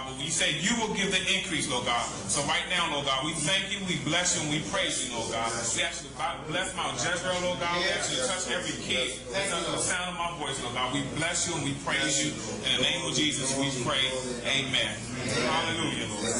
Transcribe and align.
God, 0.00 0.12
but 0.12 0.22
we 0.22 0.30
say 0.30 0.56
you 0.60 0.72
will 0.80 0.94
give 0.94 1.10
the 1.10 1.20
increase, 1.36 1.68
Lord 1.68 1.84
God. 1.86 2.04
So 2.28 2.42
right 2.48 2.64
now, 2.70 2.92
Lord 2.92 3.06
God, 3.06 3.24
we 3.24 3.32
thank 3.32 3.72
you, 3.72 3.78
we 3.86 3.96
bless 4.08 4.36
you, 4.36 4.42
and 4.42 4.50
we 4.50 4.60
praise 4.70 5.04
you, 5.04 5.16
Lord 5.16 5.32
God. 5.32 5.52
We 5.76 5.82
ask 5.82 6.04
you 6.04 6.10
to 6.10 6.48
bless 6.48 6.74
Mount 6.76 6.96
Jezreel, 6.96 7.40
Lord 7.44 7.60
God. 7.60 7.76
We 7.76 7.88
ask 7.92 8.12
you 8.12 8.22
to 8.22 8.28
touch 8.28 8.48
every 8.50 8.76
kid 8.80 9.18
that's 9.32 9.52
under 9.52 9.70
the 9.70 9.82
sound 9.82 10.10
of 10.12 10.16
my 10.16 10.32
voice, 10.40 10.60
Lord 10.62 10.74
God. 10.74 10.94
We 10.94 11.04
bless 11.16 11.48
you 11.48 11.56
and 11.56 11.64
we 11.64 11.74
praise 11.84 12.16
you. 12.22 12.32
In 12.64 12.80
the 12.80 12.82
name 12.82 13.04
of 13.06 13.14
Jesus, 13.14 13.52
we 13.56 13.68
pray. 13.84 14.04
Amen. 14.48 14.96
Hallelujah, 15.44 16.08
Lord. 16.08 16.32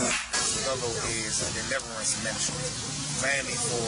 Go-Go 0.65 0.89
is 1.09 1.41
deliverance 1.57 2.21
ministry 2.25 3.01
mainly 3.21 3.53
for 3.53 3.85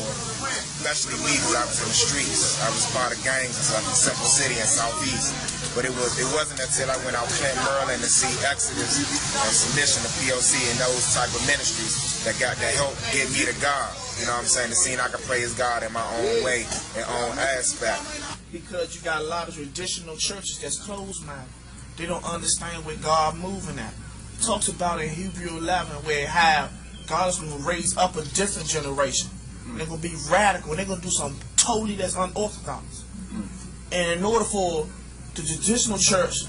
especially 0.84 1.16
me 1.24 1.32
because 1.32 1.56
I 1.56 1.64
was 1.64 1.80
in 1.80 1.88
the 1.88 1.97
streets. 1.97 2.60
I 2.60 2.68
was 2.68 2.84
part 2.92 3.16
of 3.16 3.24
gangs 3.24 3.56
in 3.56 3.80
Central 3.97 4.28
City 4.28 4.60
and 4.60 4.68
Southeast. 4.68 5.32
But 5.75 5.88
it 5.88 5.94
was 5.97 6.21
it 6.21 6.28
wasn't 6.37 6.60
until 6.60 6.93
I 6.93 6.97
went 7.05 7.16
out 7.16 7.25
Clinton, 7.33 7.65
Maryland 7.65 8.05
to 8.05 8.10
see 8.10 8.28
Exodus 8.44 9.00
and 9.00 9.55
Submission 9.56 10.05
to 10.05 10.10
POC 10.21 10.60
and 10.69 10.78
those 10.84 11.16
type 11.16 11.33
of 11.33 11.41
ministries 11.49 12.21
that 12.28 12.37
got 12.37 12.60
that 12.60 12.75
help 12.77 12.93
get 13.09 13.25
me 13.33 13.49
to 13.49 13.56
God. 13.56 13.88
You 14.21 14.28
know 14.28 14.37
what 14.37 14.44
I'm 14.44 14.53
saying? 14.53 14.69
To 14.69 14.77
see 14.77 14.93
I 14.94 15.09
can 15.09 15.21
praise 15.25 15.56
God 15.56 15.83
in 15.83 15.93
my 15.93 16.05
own 16.05 16.44
way 16.44 16.69
and 16.97 17.05
own 17.09 17.41
aspect. 17.41 18.05
Because 18.53 18.94
you 18.94 19.00
got 19.00 19.22
a 19.22 19.25
lot 19.25 19.49
of 19.49 19.56
traditional 19.56 20.16
churches 20.16 20.60
that's 20.60 20.78
closed 20.78 21.25
minded. 21.25 21.49
They 21.97 22.04
don't 22.04 22.25
understand 22.25 22.84
where 22.84 22.97
God 22.97 23.37
moving 23.39 23.78
at. 23.78 23.93
It 24.39 24.44
talks 24.44 24.69
about 24.69 25.00
in 25.00 25.09
Hebrew 25.09 25.56
11 25.56 26.04
where 26.04 26.25
it 26.25 26.28
have 26.28 26.72
God 27.06 27.28
is 27.28 27.39
going 27.39 27.53
to 27.53 27.69
raise 27.69 27.97
up 27.97 28.16
a 28.16 28.22
different 28.37 28.69
generation. 28.69 29.31
Mm. 29.65 29.78
They're 29.78 29.87
going 29.87 30.00
to 30.00 30.09
be 30.09 30.15
radical. 30.31 30.77
They're 30.77 30.87
going 30.87 31.00
to 31.00 31.04
do 31.04 31.10
something 31.10 31.41
totally 31.56 31.97
that's 31.97 32.16
unorthodox. 32.16 33.04
Mm. 33.33 33.47
And 33.93 34.21
in 34.21 34.25
order 34.25 34.44
for 34.44 34.87
the 35.34 35.43
traditional 35.43 35.98
church 35.98 36.44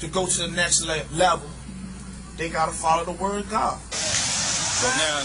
to 0.00 0.08
go 0.08 0.26
to 0.26 0.38
the 0.42 0.48
next 0.48 0.82
le- 0.82 1.06
level, 1.14 1.48
they 2.36 2.48
got 2.50 2.66
to 2.66 2.74
follow 2.74 3.04
the 3.04 3.12
word 3.12 3.46
of 3.46 3.50
God. 3.50 3.78
But 4.82 4.90
now, 4.98 5.22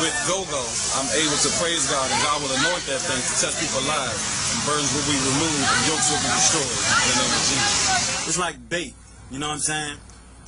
with 0.00 0.16
go-go, 0.26 0.64
I'm 0.96 1.06
able 1.12 1.36
to 1.36 1.50
praise 1.60 1.86
God, 1.92 2.10
and 2.10 2.18
God 2.24 2.40
will 2.42 2.50
anoint 2.50 2.82
that 2.88 2.98
thing 3.04 3.20
to 3.20 3.34
touch 3.36 3.54
people 3.60 3.84
lives, 3.84 4.18
and 4.56 4.64
burdens 4.64 4.90
will 4.96 5.04
be 5.06 5.18
removed, 5.28 5.60
and 5.60 5.80
yokes 5.86 6.08
will 6.08 6.22
be 6.24 6.30
destroyed 6.32 6.72
in 6.72 7.12
the 7.12 7.20
name 7.20 7.34
of 7.36 7.44
Jesus. 7.46 8.28
It's 8.28 8.38
like 8.38 8.56
bait, 8.68 8.94
you 9.30 9.38
know 9.38 9.48
what 9.48 9.60
I'm 9.60 9.60
saying? 9.60 9.98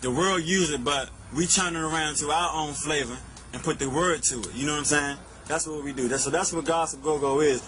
The 0.01 0.11
world 0.11 0.43
use 0.43 0.71
it, 0.73 0.83
but 0.83 1.11
we 1.37 1.47
turn 1.47 1.77
it 1.77 1.81
around 1.81 2.17
to 2.17 2.31
our 2.31 2.51
own 2.55 2.73
flavor 2.73 3.19
and 3.53 3.63
put 3.63 3.79
the 3.79 3.91
word 3.91 4.23
to 4.25 4.41
it. 4.41 4.55
You 4.55 4.67
know 4.67 4.73
what 4.73 4.79
I'm 4.79 4.85
saying? 4.85 5.17
That's 5.47 5.67
what 5.67 5.85
we 5.85 5.93
do. 5.93 6.09
That's, 6.09 6.25
so 6.25 6.31
that's 6.31 6.53
what 6.53 6.65
Gospel 6.65 7.03
Go-Go 7.03 7.41
is. 7.41 7.61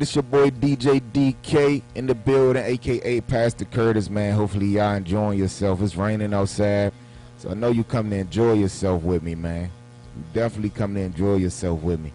This 0.00 0.16
your 0.16 0.24
boy 0.24 0.50
DJ 0.50 1.00
DK 1.12 1.80
in 1.94 2.08
the 2.08 2.16
building, 2.16 2.64
aka 2.64 3.20
Pastor 3.20 3.64
Curtis, 3.64 4.10
man. 4.10 4.34
Hopefully, 4.34 4.66
y'all 4.66 4.94
enjoying 4.94 5.38
yourself. 5.38 5.80
It's 5.80 5.94
raining 5.94 6.34
outside, 6.34 6.92
so 7.38 7.50
I 7.50 7.54
know 7.54 7.70
you 7.70 7.84
come 7.84 8.10
to 8.10 8.16
enjoy 8.16 8.54
yourself 8.54 9.04
with 9.04 9.22
me, 9.22 9.36
man. 9.36 9.70
You 10.16 10.24
definitely 10.32 10.70
come 10.70 10.94
to 10.94 11.00
enjoy 11.00 11.36
yourself 11.36 11.80
with 11.80 12.00
me. 12.00 12.12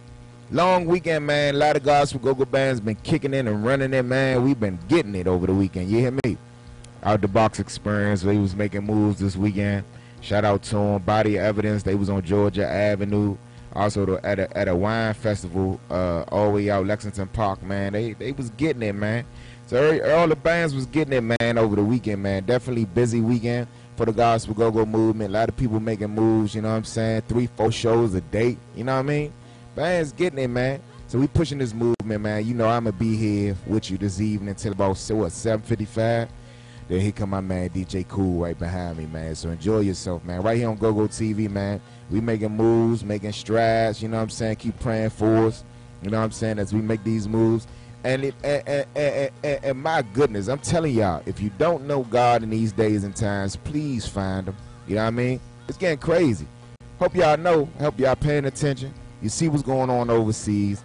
Long 0.51 0.87
weekend, 0.87 1.25
man. 1.25 1.55
A 1.55 1.57
lot 1.57 1.77
of 1.77 1.83
gospel 1.83 2.19
go-go 2.19 2.43
bands 2.43 2.81
been 2.81 2.95
kicking 2.95 3.33
in 3.33 3.47
and 3.47 3.65
running 3.65 3.93
it, 3.93 4.03
man. 4.03 4.43
We've 4.43 4.59
been 4.59 4.77
getting 4.89 5.15
it 5.15 5.25
over 5.25 5.47
the 5.47 5.53
weekend. 5.53 5.89
You 5.89 5.99
hear 5.99 6.19
me? 6.25 6.37
Out 7.01 7.21
the 7.21 7.29
box 7.29 7.59
experience. 7.59 8.21
They 8.21 8.37
was 8.37 8.55
making 8.55 8.83
moves 8.83 9.19
this 9.19 9.37
weekend. 9.37 9.85
Shout 10.19 10.43
out 10.43 10.63
to 10.63 10.75
them. 10.75 11.01
Body 11.03 11.39
Evidence. 11.39 11.83
They 11.83 11.95
was 11.95 12.09
on 12.09 12.23
Georgia 12.23 12.67
Avenue. 12.67 13.37
Also, 13.74 14.18
at 14.24 14.39
a 14.39 14.57
at 14.57 14.68
a 14.68 14.75
wine 14.75 15.13
festival, 15.13 15.80
uh, 15.89 16.24
all 16.30 16.48
the 16.48 16.51
way 16.51 16.69
out 16.69 16.86
Lexington 16.86 17.27
Park, 17.27 17.62
man. 17.62 17.94
They 17.94 18.13
they 18.13 18.31
was 18.31 18.50
getting 18.51 18.81
it, 18.81 18.94
man. 18.94 19.25
So 19.68 20.00
all 20.16 20.27
the 20.27 20.36
bands 20.36 20.74
was 20.74 20.88
getting 20.88 21.13
it, 21.13 21.21
man, 21.21 21.57
over 21.57 21.75
the 21.75 21.83
weekend, 21.83 22.24
man. 22.24 22.44
Definitely 22.44 22.86
busy 22.86 23.21
weekend 23.21 23.68
for 23.95 24.06
the 24.06 24.13
gospel 24.13 24.56
go 24.56 24.71
go 24.71 24.86
movement. 24.86 25.30
A 25.30 25.33
lot 25.33 25.50
of 25.50 25.57
people 25.57 25.80
making 25.80 26.10
moves. 26.10 26.56
You 26.56 26.62
know 26.62 26.69
what 26.69 26.75
I'm 26.75 26.83
saying? 26.86 27.24
Three, 27.27 27.48
four 27.48 27.71
shows 27.71 28.16
a 28.16 28.21
date. 28.21 28.57
You 28.75 28.86
know 28.86 28.94
what 28.94 29.00
I 29.00 29.04
mean? 29.04 29.33
Bands 29.75 30.12
getting 30.12 30.39
it, 30.39 30.48
man. 30.48 30.81
So 31.07 31.19
we 31.19 31.27
pushing 31.27 31.57
this 31.57 31.74
movement, 31.74 32.21
man. 32.21 32.45
You 32.45 32.54
know 32.54 32.68
I'm 32.68 32.86
gonna 32.86 32.95
be 32.95 33.18
here 33.18 33.56
with 33.68 33.92
you 33.92 33.98
this 33.98 34.21
evening 34.21 34.50
until 34.50 34.71
about 34.71 34.89
what 34.89 35.31
7:55. 35.31 36.30
Then 36.89 37.01
here 37.01 37.12
come 37.12 37.30
my 37.30 37.39
man 37.39 37.69
DJ 37.69 38.06
Cool 38.07 38.41
right 38.41 38.57
behind 38.57 38.97
me, 38.97 39.06
man. 39.06 39.36
So 39.36 39.50
enjoy 39.50 39.81
yourself, 39.81 40.25
man. 40.25 40.41
Right 40.41 40.57
here 40.57 40.68
on 40.68 40.75
GoGo 40.75 41.07
TV, 41.07 41.47
man. 41.47 41.80
We 42.09 42.19
making 42.19 42.51
moves, 42.51 43.06
making 43.06 43.31
strides. 43.33 44.01
You 44.01 44.09
know 44.09 44.18
what 44.18 44.24
I'm 44.24 44.30
saying? 44.31 44.56
Keep 44.56 44.80
praying 44.80 45.12
for 45.12 45.45
us. 45.45 45.63
You 46.01 46.09
know 46.09 46.18
what 46.18 46.24
I'm 46.24 46.31
saying? 46.31 46.57
As 46.57 46.74
we 46.74 46.81
make 46.81 47.03
these 47.03 47.27
moves. 47.27 47.68
And, 48.03 48.24
it, 48.24 48.36
and, 48.44 48.86
and, 48.95 49.31
and, 49.44 49.65
and 49.65 49.83
my 49.83 50.01
goodness, 50.01 50.47
I'm 50.47 50.57
telling 50.57 50.95
y'all, 50.95 51.21
if 51.27 51.39
you 51.39 51.51
don't 51.59 51.86
know 51.86 52.03
God 52.06 52.41
in 52.41 52.50
these 52.50 52.71
days 52.71 53.03
and 53.03 53.15
times, 53.15 53.56
please 53.56 54.07
find 54.07 54.47
Him. 54.47 54.56
You 54.88 54.95
know 54.95 55.01
what 55.03 55.07
I 55.07 55.12
mean? 55.12 55.39
It's 55.68 55.77
getting 55.77 56.00
crazy. 56.00 56.47
Hope 56.97 57.15
y'all 57.15 57.38
know. 57.38 57.69
Hope 57.80 58.00
y'all 58.00 58.15
paying 58.15 58.45
attention. 58.45 58.94
You 59.21 59.30
see 59.30 59.47
what's 59.47 59.62
going 59.62 59.92
on 59.92 60.09
overseas. 60.09 60.83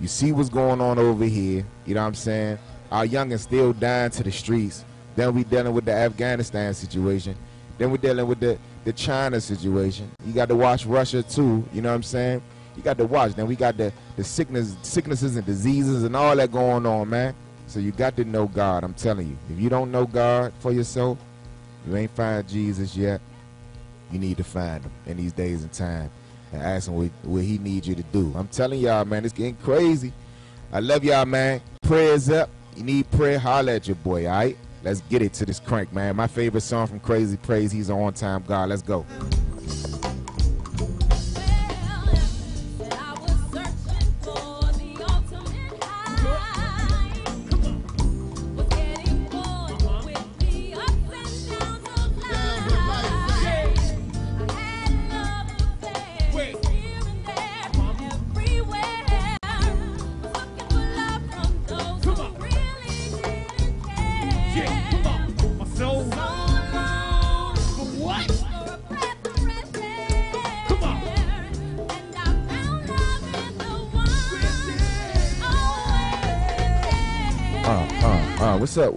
You 0.00 0.08
see 0.08 0.32
what's 0.32 0.48
going 0.48 0.80
on 0.80 0.98
over 0.98 1.24
here. 1.24 1.64
You 1.86 1.94
know 1.94 2.00
what 2.00 2.08
I'm 2.08 2.14
saying? 2.14 2.58
Our 2.90 3.04
young 3.04 3.30
youngins 3.30 3.40
still 3.40 3.72
dying 3.72 4.10
to 4.12 4.24
the 4.24 4.32
streets. 4.32 4.84
Then 5.16 5.34
we 5.34 5.44
dealing 5.44 5.72
with 5.72 5.84
the 5.84 5.92
Afghanistan 5.92 6.74
situation. 6.74 7.36
Then 7.78 7.90
we're 7.90 7.98
dealing 7.98 8.26
with 8.26 8.40
the, 8.40 8.58
the 8.84 8.92
China 8.92 9.40
situation. 9.40 10.10
You 10.24 10.32
got 10.32 10.48
to 10.48 10.56
watch 10.56 10.86
Russia 10.86 11.22
too. 11.22 11.64
You 11.72 11.82
know 11.82 11.90
what 11.90 11.96
I'm 11.96 12.02
saying? 12.02 12.42
You 12.76 12.82
got 12.82 12.98
to 12.98 13.06
watch. 13.06 13.34
Then 13.34 13.46
we 13.46 13.56
got 13.56 13.76
the, 13.76 13.92
the 14.16 14.24
sickness, 14.24 14.76
sicknesses 14.82 15.36
and 15.36 15.46
diseases 15.46 16.04
and 16.04 16.16
all 16.16 16.34
that 16.36 16.50
going 16.52 16.86
on, 16.86 17.08
man. 17.10 17.34
So 17.66 17.80
you 17.80 17.92
got 17.92 18.16
to 18.16 18.24
know 18.24 18.46
God. 18.46 18.84
I'm 18.84 18.94
telling 18.94 19.28
you. 19.28 19.36
If 19.50 19.60
you 19.60 19.68
don't 19.68 19.90
know 19.90 20.06
God 20.06 20.52
for 20.60 20.72
yourself, 20.72 21.18
you 21.86 21.96
ain't 21.96 22.10
find 22.12 22.46
Jesus 22.48 22.96
yet. 22.96 23.20
You 24.12 24.18
need 24.18 24.36
to 24.36 24.44
find 24.44 24.84
him 24.84 24.92
in 25.06 25.16
these 25.16 25.32
days 25.32 25.62
and 25.62 25.72
time 25.72 26.10
and 26.52 26.62
ask 26.62 26.88
him 26.88 26.94
what, 26.94 27.10
what 27.22 27.42
he 27.42 27.58
needs 27.58 27.88
you 27.88 27.94
to 27.94 28.02
do. 28.04 28.32
I'm 28.36 28.48
telling 28.48 28.80
y'all, 28.80 29.04
man, 29.04 29.24
it's 29.24 29.34
getting 29.34 29.56
crazy. 29.56 30.12
I 30.72 30.80
love 30.80 31.04
y'all, 31.04 31.24
man. 31.24 31.60
Prayers 31.82 32.30
up. 32.30 32.50
You 32.76 32.84
need 32.84 33.10
prayer, 33.12 33.38
holla 33.38 33.74
at 33.74 33.86
your 33.86 33.94
boy, 33.96 34.26
all 34.26 34.32
right? 34.32 34.56
Let's 34.84 35.00
get 35.08 35.22
it 35.22 35.32
to 35.34 35.46
this 35.46 35.58
crank, 35.58 35.92
man. 35.94 36.14
My 36.14 36.26
favorite 36.26 36.60
song 36.60 36.86
from 36.86 37.00
Crazy 37.00 37.38
Praise, 37.38 37.72
he's 37.72 37.88
an 37.88 37.96
on-time 37.96 38.44
God. 38.46 38.68
Let's 38.68 38.82
go. 38.82 39.06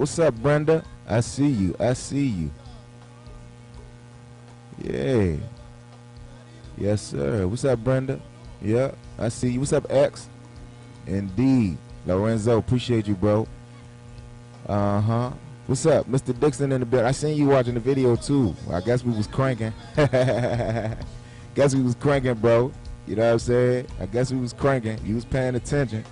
What's 0.07 0.19
up? 0.19 0.35
Brenda? 0.35 0.85
I 1.05 1.19
see 1.19 1.47
you. 1.47 1.75
I 1.81 1.91
see 1.91 2.27
you. 2.27 2.51
Yeah. 4.81 5.35
Yes, 6.77 7.01
sir. 7.01 7.45
What's 7.45 7.65
up, 7.65 7.83
Brenda? 7.83 8.21
Yeah, 8.61 8.91
I 9.19 9.27
see 9.27 9.49
you. 9.49 9.59
What's 9.59 9.73
up, 9.73 9.85
X? 9.89 10.29
Indeed. 11.07 11.77
Lorenzo, 12.05 12.57
appreciate 12.57 13.05
you, 13.05 13.15
bro. 13.15 13.49
Uh 14.65 15.01
huh. 15.01 15.31
What's 15.67 15.85
up, 15.85 16.07
Mr. 16.07 16.39
Dixon 16.39 16.71
in 16.71 16.79
the 16.79 16.85
bed? 16.85 17.03
I 17.03 17.11
seen 17.11 17.35
you 17.35 17.47
watching 17.47 17.73
the 17.73 17.81
video 17.81 18.15
too. 18.15 18.55
I 18.71 18.79
guess 18.79 19.03
we 19.03 19.11
was 19.11 19.27
cranking. 19.27 19.73
guess 19.97 21.75
we 21.75 21.81
was 21.81 21.95
cranking, 21.95 22.35
bro. 22.35 22.71
You 23.07 23.17
know 23.17 23.25
what 23.25 23.33
I'm 23.33 23.39
saying? 23.39 23.87
I 23.99 24.05
guess 24.05 24.31
we 24.31 24.39
was 24.39 24.53
cranking. 24.53 24.97
You 25.05 25.15
was 25.15 25.25
paying 25.25 25.55
attention. 25.55 26.05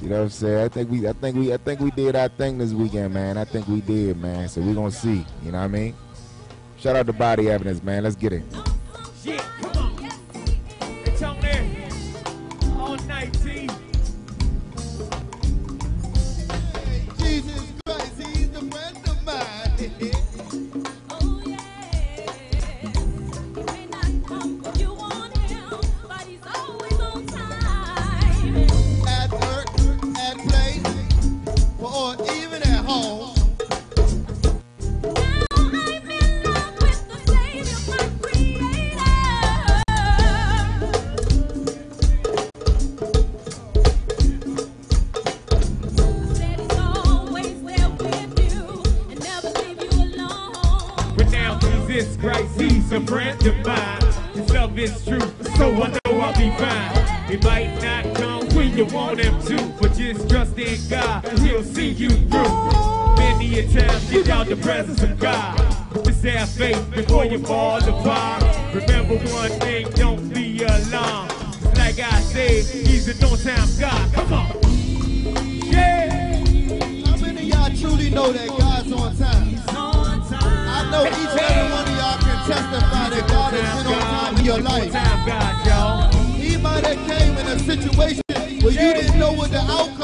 You 0.00 0.08
know 0.08 0.16
what 0.16 0.22
I'm 0.24 0.30
saying? 0.30 0.64
I 0.64 0.68
think 0.68 0.90
we 0.90 1.08
I 1.08 1.12
think 1.12 1.36
we 1.36 1.52
I 1.52 1.56
think 1.56 1.80
we 1.80 1.90
did 1.92 2.16
our 2.16 2.28
thing 2.28 2.58
this 2.58 2.72
weekend, 2.72 3.14
man. 3.14 3.38
I 3.38 3.44
think 3.44 3.68
we 3.68 3.80
did, 3.80 4.20
man. 4.20 4.48
So 4.48 4.60
we're 4.60 4.74
gonna 4.74 4.90
see. 4.90 5.24
You 5.42 5.52
know 5.52 5.58
what 5.58 5.64
I 5.64 5.68
mean? 5.68 5.94
Shout 6.78 6.96
out 6.96 7.06
to 7.06 7.12
body 7.12 7.48
evidence, 7.48 7.82
man. 7.82 8.02
Let's 8.02 8.16
get 8.16 8.32
it. 8.32 8.42
Yeah, 9.22 9.42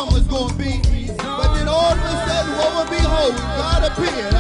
what 0.07 0.29
going 0.29 0.49
to 0.49 0.55
be. 0.57 0.81
But 1.17 1.55
then 1.55 1.69
all 1.69 1.93
of 1.93 1.99
a 1.99 2.27
sudden, 2.27 2.57
lo 2.59 2.81
and 2.81 2.91
behold, 2.91 3.37
God 3.37 3.85
appeared 3.85 4.40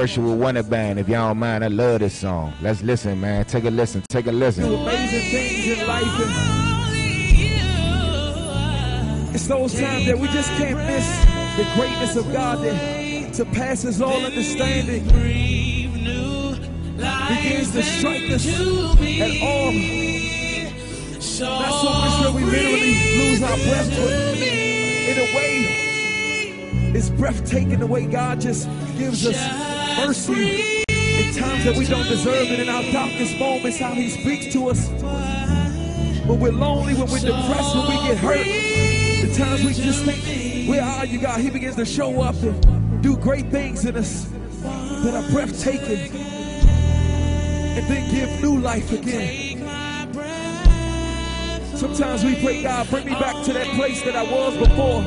worship 0.00 0.24
with 0.24 0.40
Wonder 0.40 0.62
Band. 0.62 0.98
If 0.98 1.10
y'all 1.10 1.28
don't 1.28 1.36
mind, 1.36 1.62
I 1.62 1.68
love 1.68 2.00
this 2.00 2.14
song. 2.14 2.54
Let's 2.62 2.82
listen, 2.82 3.20
man. 3.20 3.44
Take 3.44 3.64
a 3.64 3.70
listen. 3.70 4.02
Take 4.08 4.28
a 4.28 4.32
listen. 4.32 4.64
amazing 4.64 5.30
things 5.30 5.78
in 5.78 5.86
life. 5.86 6.02
And 9.26 9.34
it's 9.34 9.46
those 9.46 9.78
times 9.78 10.06
that 10.06 10.18
we 10.18 10.26
just 10.28 10.48
can't 10.52 10.78
miss 10.78 11.06
the 11.58 11.64
greatness 11.74 12.16
of 12.16 12.32
God 12.32 12.64
that 12.64 13.36
surpasses 13.36 14.00
all 14.00 14.24
understanding. 14.24 15.04
Begins 15.04 15.90
to 17.72 17.82
strike 17.82 18.30
us 18.30 18.46
at 18.48 19.42
all. 19.42 19.72
Not 21.40 21.72
so 21.82 21.92
much 21.92 22.22
that 22.22 22.32
we 22.34 22.42
literally 22.44 22.94
lose 23.18 23.42
our 23.42 23.56
breath, 23.68 23.90
but 23.90 24.38
in 24.38 25.18
a 25.18 25.28
way, 25.36 25.52
it's 26.96 27.10
breathtaking 27.10 27.80
the 27.80 27.86
way 27.86 28.06
God 28.06 28.40
just 28.40 28.66
gives 28.96 29.26
us 29.26 29.36
mercy 30.06 30.82
in 30.88 31.34
times 31.34 31.64
that 31.64 31.76
we 31.76 31.84
don't 31.84 32.06
deserve 32.06 32.50
it 32.50 32.60
in 32.60 32.68
our 32.68 32.82
darkest 32.90 33.38
moments, 33.38 33.78
how 33.78 33.92
he 33.92 34.08
speaks 34.08 34.52
to 34.52 34.68
us. 34.68 34.88
When 36.26 36.40
we're 36.40 36.52
lonely, 36.52 36.94
when 36.94 37.10
we're 37.10 37.18
depressed, 37.18 37.74
when 37.74 37.88
we 37.88 38.08
get 38.08 38.18
hurt. 38.18 38.46
The 38.46 39.34
times 39.36 39.62
we 39.62 39.74
just 39.74 40.04
think, 40.04 40.68
where 40.68 40.82
are 40.82 41.04
you, 41.04 41.20
God? 41.20 41.40
He 41.40 41.50
begins 41.50 41.76
to 41.76 41.84
show 41.84 42.22
up 42.22 42.36
and 42.42 43.02
do 43.02 43.16
great 43.16 43.50
things 43.50 43.84
in 43.84 43.96
us 43.96 44.28
that 44.62 45.14
are 45.14 45.30
breathtaking. 45.30 46.16
And 47.76 47.86
then 47.86 48.10
give 48.10 48.42
new 48.42 48.58
life 48.58 48.90
again. 48.92 49.58
Sometimes 51.76 52.24
we 52.24 52.34
pray, 52.42 52.62
God, 52.62 52.88
bring 52.90 53.06
me 53.06 53.12
back 53.12 53.44
to 53.44 53.52
that 53.52 53.66
place 53.76 54.02
that 54.02 54.16
I 54.16 54.22
was 54.22 54.56
before. 54.56 55.02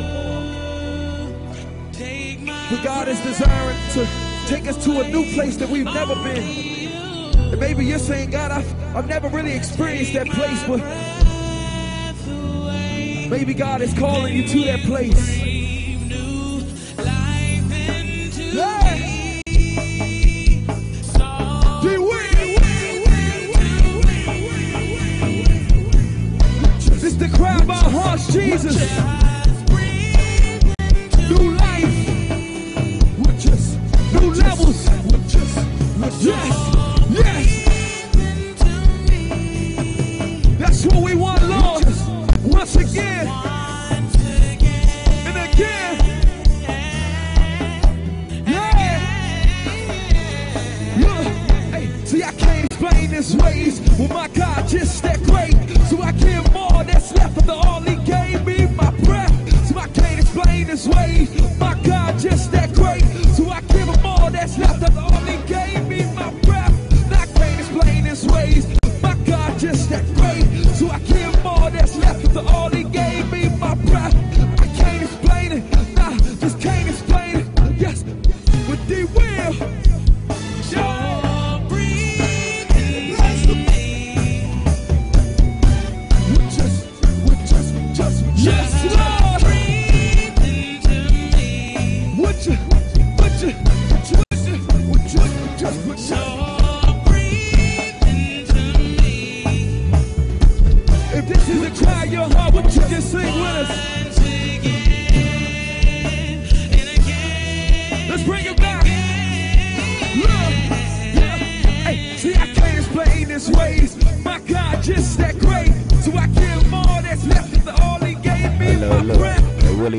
But 2.69 2.83
God 2.83 3.07
is 3.07 3.19
desiring 3.21 3.77
to 3.93 4.22
take 4.47 4.67
us 4.67 4.83
to 4.83 5.01
a 5.01 5.07
new 5.07 5.31
place 5.33 5.57
that 5.57 5.69
we've 5.69 5.85
never 5.85 6.15
been. 6.15 6.91
And 7.51 7.59
maybe 7.59 7.85
you're 7.85 7.99
saying, 7.99 8.31
God, 8.31 8.51
I've, 8.51 8.95
I've 8.95 9.07
never 9.07 9.27
really 9.29 9.53
experienced 9.53 10.13
that 10.13 10.27
place, 10.27 10.63
but 10.67 10.79
maybe 13.29 13.53
God 13.53 13.81
is 13.81 13.93
calling 13.93 14.35
you 14.35 14.47
to 14.47 14.63
that 14.65 14.79
place. 14.81 15.39
Yeah. 18.53 18.99
This 27.03 27.15
the 27.15 27.25
of 27.61 27.69
our 27.69 28.17
Jesus. 28.31 29.32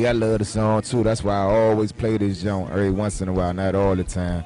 I 0.07 0.11
love 0.11 0.39
the 0.39 0.45
song 0.45 0.81
too. 0.81 1.03
That's 1.03 1.23
why 1.23 1.33
I 1.33 1.43
always 1.43 1.91
play 1.91 2.17
this 2.17 2.43
joint 2.43 2.69
every 2.69 2.91
once 2.91 3.21
in 3.21 3.29
a 3.29 3.33
while, 3.33 3.53
not 3.53 3.75
all 3.75 3.95
the 3.95 4.03
time. 4.03 4.45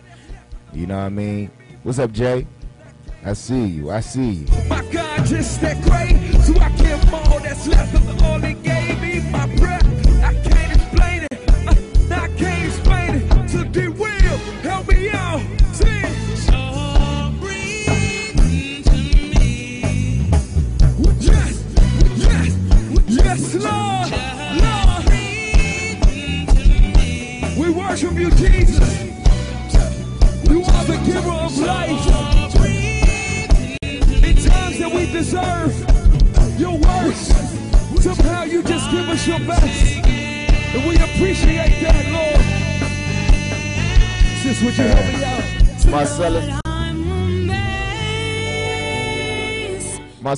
You 0.74 0.88
know 0.88 0.98
what 0.98 1.04
I 1.04 1.10
mean? 1.10 1.52
What's 1.84 2.00
up, 2.00 2.12
Jay? 2.12 2.48
I 3.26 3.34
see 3.34 3.66
you. 3.66 3.92
I 3.92 4.00
see 4.00 4.32
you. 4.32 4.48
My 4.68 4.86
God, 4.92 5.26
just 5.26 5.60
that 5.62 5.82
great. 5.84 6.42
So 6.44 6.54
I 6.62 6.70
that's 7.40 7.68
left 7.68 7.99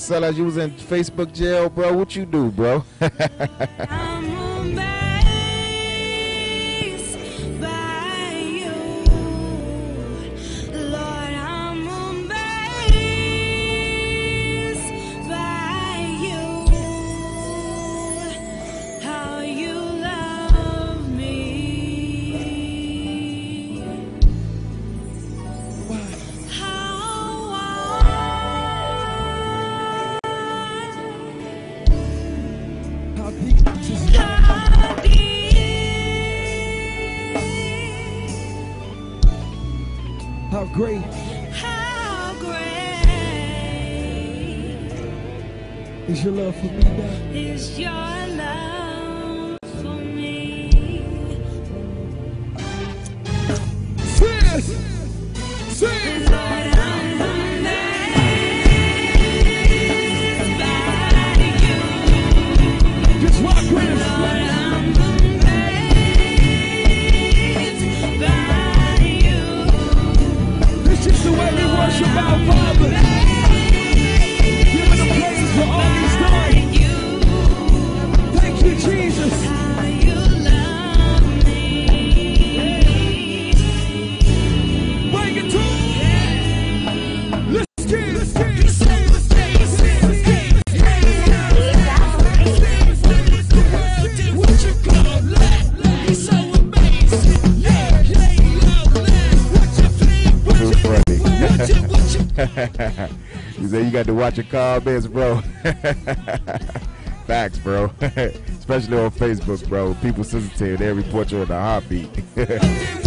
Marcellus, 0.02 0.36
you 0.36 0.46
was 0.46 0.58
in 0.58 0.72
Facebook 0.72 1.32
jail, 1.32 1.70
bro. 1.70 1.94
What 1.94 2.16
you 2.16 2.26
do, 2.26 2.50
bro? 2.50 2.84
How 40.52 40.66
great 40.66 41.02
How 41.54 42.34
great. 42.38 42.62
is 46.10 46.24
your 46.26 46.34
love 46.34 46.56
for 46.58 46.66
me, 46.66 46.84
God? 46.84 47.36
Is 47.36 47.80
your 47.80 48.21
comments, 104.52 105.08
bro. 105.08 105.42
Facts, 107.26 107.58
bro. 107.60 107.92
Especially 108.02 108.98
on 108.98 109.12
Facebook, 109.12 109.68
bro. 109.70 109.94
People 109.96 110.24
sensitive. 110.24 110.80
They 110.80 110.92
report 110.92 111.32
you 111.32 111.42
in 111.42 111.50
a 111.50 111.60
heartbeat. 111.60 112.10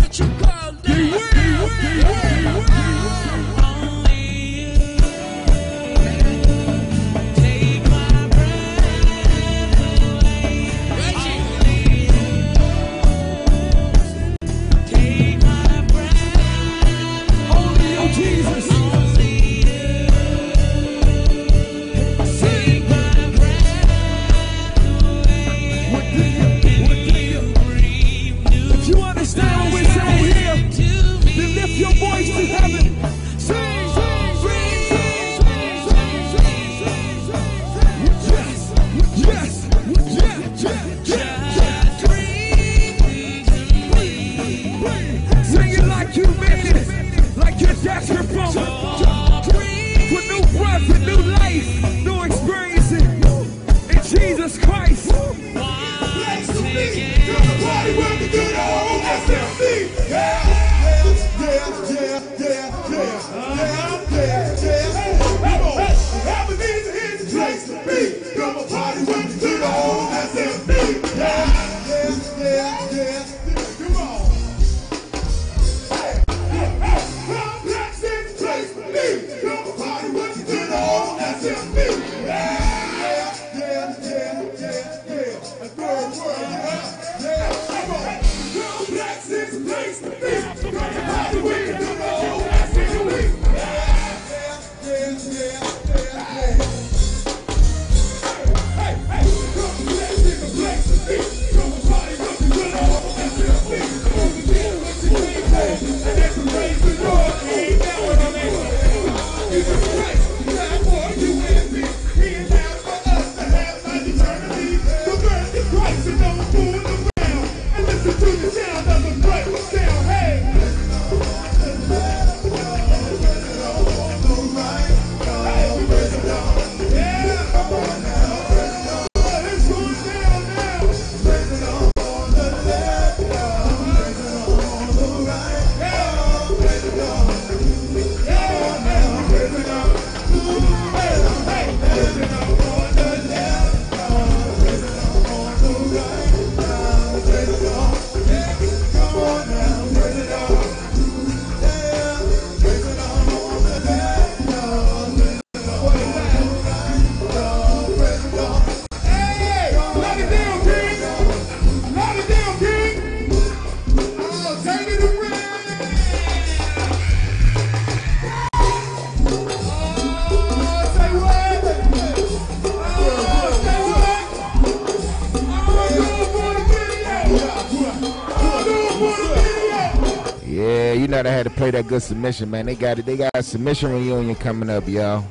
that 181.84 181.88
good 181.88 182.02
submission, 182.02 182.50
man. 182.50 182.66
They 182.66 182.74
got 182.74 182.98
it. 182.98 183.06
They 183.06 183.16
got 183.16 183.30
a 183.34 183.42
submission 183.42 183.92
reunion 183.92 184.34
coming 184.34 184.70
up, 184.70 184.88
y'all. 184.88 185.24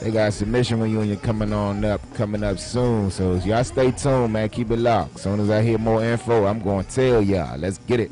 They 0.00 0.10
got 0.10 0.32
submission 0.32 0.80
reunion 0.80 1.18
coming 1.18 1.52
on 1.52 1.84
up, 1.84 2.00
coming 2.14 2.42
up 2.42 2.58
soon. 2.58 3.10
So 3.10 3.34
y'all 3.34 3.64
stay 3.64 3.90
tuned, 3.90 4.32
man. 4.32 4.48
Keep 4.48 4.70
it 4.70 4.78
locked. 4.78 5.20
Soon 5.20 5.40
as 5.40 5.50
I 5.50 5.62
hear 5.62 5.78
more 5.78 6.02
info, 6.02 6.46
I'm 6.46 6.60
gonna 6.60 6.84
tell 6.84 7.20
y'all. 7.22 7.58
Let's 7.58 7.78
get 7.78 8.00
it. 8.00 8.10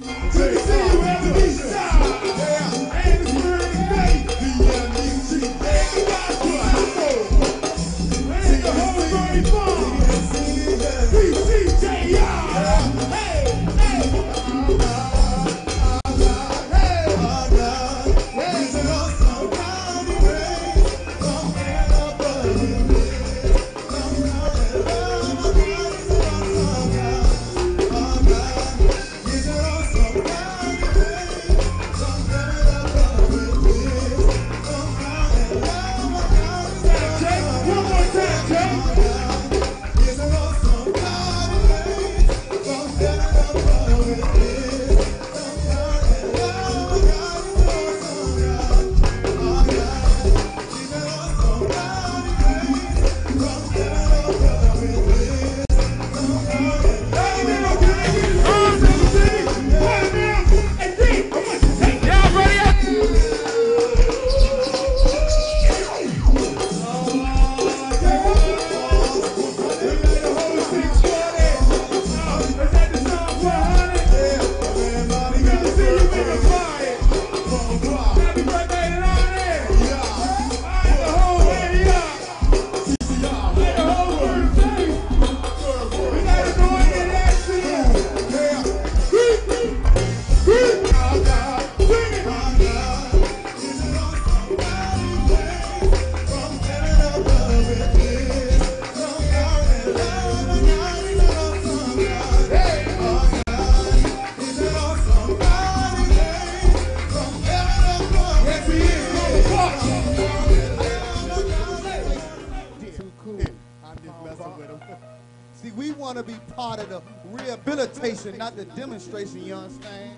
See, 115.61 115.73
we 115.73 115.91
want 115.91 116.17
to 116.19 116.23
be 116.23 116.35
part 116.55 116.79
of 116.79 116.89
the 116.89 117.03
rehabilitation, 117.25 118.39
not 118.39 118.57
the 118.57 118.65
demonstration, 118.65 119.45
you 119.45 119.55
understand? 119.55 120.17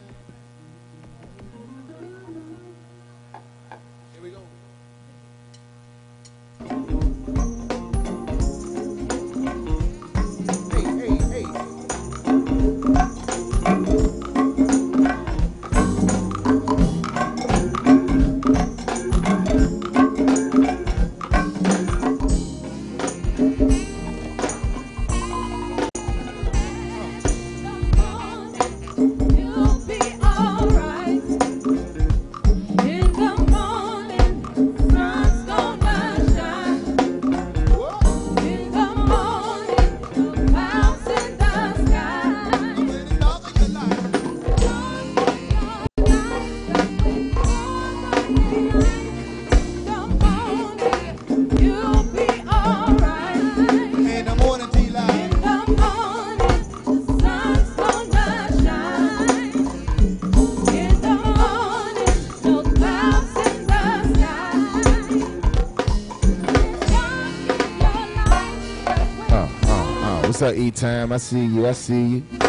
E 70.54 70.70
Time. 70.70 71.12
I 71.12 71.18
see 71.18 71.44
you. 71.44 71.66
I 71.66 71.72
see 71.72 72.06
you. 72.06 72.39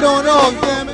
but 0.00 0.06
on 0.06 0.26
all 0.26 0.52
them 0.62 0.89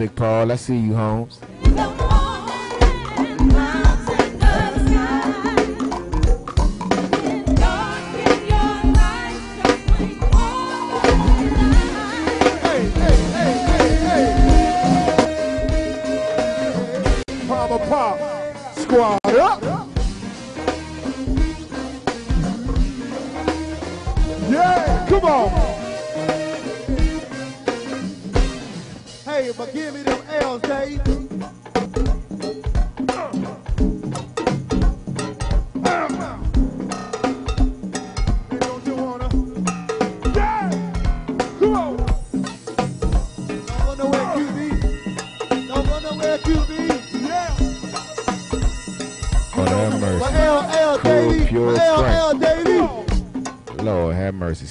big 0.00 0.16
Paul. 0.16 0.50
I 0.50 0.56
see 0.56 0.78
you, 0.78 0.94
Holmes. 0.94 1.38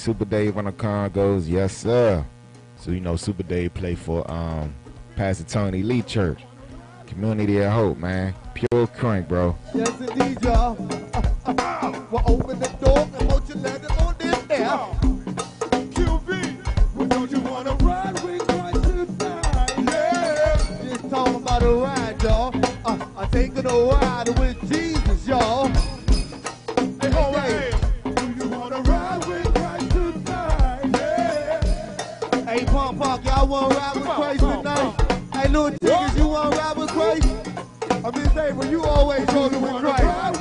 Super 0.00 0.24
Dave 0.24 0.56
on 0.56 0.64
the 0.64 0.72
congas, 0.72 1.46
yes, 1.46 1.76
sir. 1.76 2.24
So, 2.76 2.90
you 2.90 3.00
know, 3.00 3.16
Super 3.16 3.42
Dave 3.42 3.74
play 3.74 3.94
for 3.94 4.28
um, 4.30 4.74
Pastor 5.14 5.44
Tony 5.44 5.82
Lee 5.82 6.00
Church. 6.00 6.40
Community 7.06 7.58
of 7.58 7.70
Hope, 7.70 7.98
man. 7.98 8.34
Pure 8.54 8.86
crank, 8.86 9.28
bro. 9.28 9.58
Yes, 9.74 10.00
indeed, 10.00 10.40
y'all. 10.40 10.72
open 12.26 12.58
the 12.60 12.68
door 12.80 12.98
and 12.98 13.30
won't 13.30 13.46
you 13.50 13.56
let 13.56 13.90
on? 13.90 14.99
favor, 38.50 38.70
you 38.70 38.82
always 38.84 39.28
hold 39.30 39.52
the 39.52 39.58
one, 39.58 39.82
right? 39.82 40.36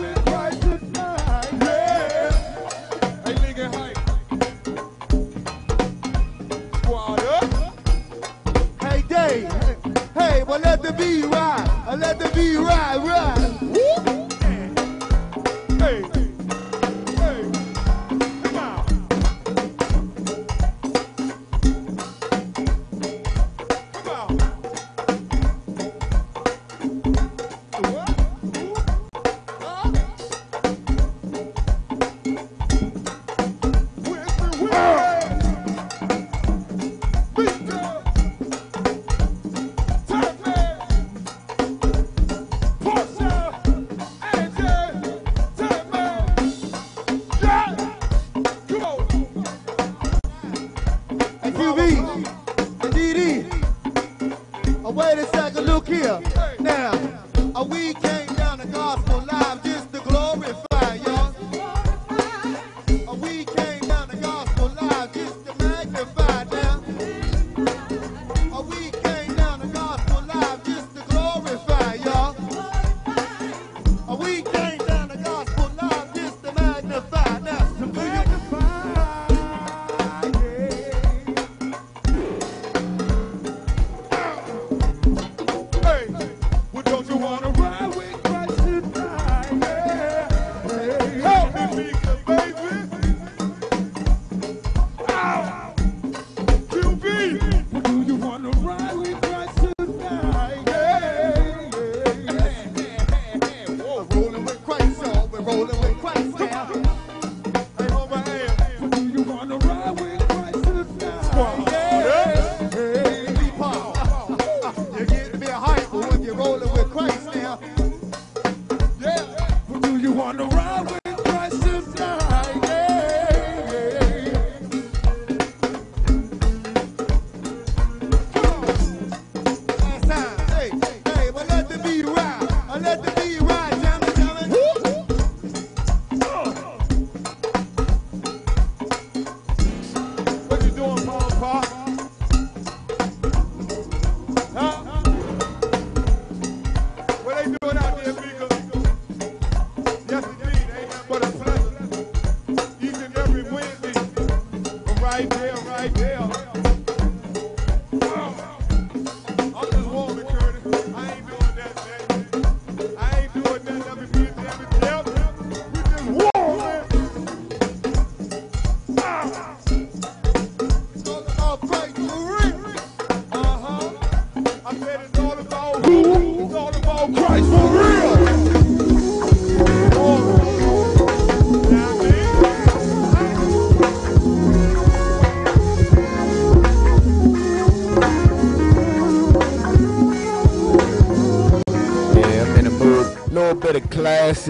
Hey, 10.15 10.43
well, 10.43 10.59
let 10.59 10.81
the 10.81 10.93
beat 10.93 11.25
ride. 11.25 11.97
Let 11.97 12.19
the 12.19 12.29
beat 12.33 12.57
ride, 12.57 12.97
ride. 12.97 13.38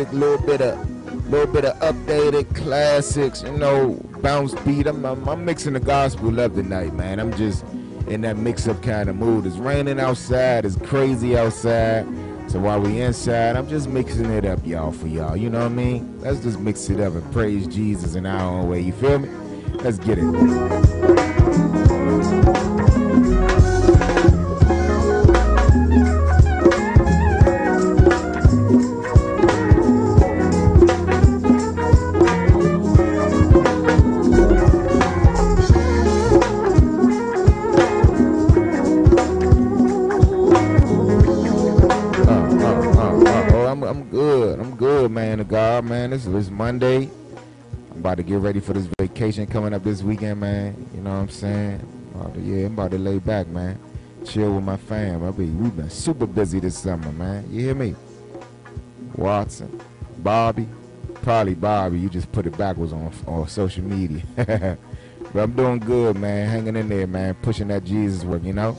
classic, 0.06 0.14
little 0.14 0.46
bit 0.46 0.62
of 0.62 1.30
little 1.30 1.52
bit 1.52 1.66
of 1.66 1.78
updated 1.80 2.56
classics, 2.56 3.44
you 3.44 3.52
know, 3.52 4.00
bounce 4.22 4.56
beat. 4.62 4.88
I'm, 4.88 5.06
I'm, 5.06 5.28
I'm 5.28 5.46
mixing 5.46 5.74
the 5.74 5.80
gospel 5.80 6.40
up 6.40 6.54
tonight, 6.54 6.94
man. 6.94 7.20
I'm 7.20 7.36
just 7.36 7.66
in 8.08 8.22
that 8.22 8.38
mix-up 8.38 8.82
kind 8.82 9.10
of 9.10 9.16
mood. 9.16 9.46
It's 9.46 9.58
raining 9.58 10.00
outside, 10.00 10.66
it's 10.66 10.76
crazy 10.78 11.38
outside. 11.38 12.08
So 12.48 12.60
while 12.60 12.80
we 12.80 13.02
inside, 13.02 13.56
I'm 13.56 13.70
just 13.70 13.88
mixing 13.88 14.32
it 14.32 14.44
up, 14.44 14.66
y'all, 14.66 14.92
for 14.92 15.08
y'all. 15.08 15.38
You 15.38 15.52
know 15.52 15.60
what 15.60 15.72
I 15.72 15.76
mean? 15.76 16.20
Let's 16.20 16.40
just 16.40 16.60
mix 16.60 16.90
it 16.90 17.00
up 17.00 17.14
and 17.14 17.32
praise 17.32 17.68
Jesus 17.68 18.16
in 18.16 18.26
our 18.26 18.42
own 18.42 18.68
way. 18.70 18.82
You 18.82 18.94
feel 18.94 19.20
me? 19.20 19.30
Let's 19.84 20.00
get 20.00 20.18
it. 20.18 20.26
Monday. 46.60 47.10
I'm 47.90 48.00
about 48.00 48.18
to 48.18 48.24
get 48.24 48.40
ready 48.40 48.60
for 48.60 48.74
this 48.74 48.86
vacation 49.00 49.48
coming 49.48 49.74
up 49.74 49.82
this 49.82 50.04
weekend, 50.04 50.42
man. 50.42 50.90
You 50.94 51.00
know 51.00 51.12
what 51.12 51.16
I'm 51.16 51.30
saying? 51.30 52.12
I'm 52.20 52.34
to, 52.34 52.42
yeah, 52.42 52.66
I'm 52.66 52.74
about 52.74 52.92
to 52.92 52.98
lay 52.98 53.18
back, 53.18 53.48
man. 53.48 53.80
Chill 54.26 54.54
with 54.54 54.66
my 54.66 54.76
fam. 54.76 55.24
I 55.24 55.32
be 55.32 55.46
we've 55.46 55.74
been 55.74 55.90
super 55.90 56.26
busy 56.26 56.60
this 56.60 56.78
summer, 56.78 57.14
man. 57.14 57.48
You 57.50 57.62
hear 57.62 57.76
me? 57.76 57.96
Watson, 59.16 59.80
Bobby, 60.18 60.68
probably 61.22 61.56
Bobby. 61.56 61.98
You 61.98 62.10
just 62.10 62.30
put 62.34 62.46
it 62.46 62.58
backwards 62.58 62.92
on 62.92 63.14
on 63.26 63.48
social 63.48 63.86
media. 63.86 64.22
but 64.36 65.40
I'm 65.42 65.54
doing 65.54 65.80
good, 65.80 66.18
man. 66.18 66.50
Hanging 66.50 66.76
in 66.76 66.90
there, 66.90 67.08
man. 67.08 67.36
Pushing 67.36 67.70
that 67.70 67.86
Jesus 67.86 68.26
work, 68.26 68.44
you 68.44 68.52
know. 68.52 68.76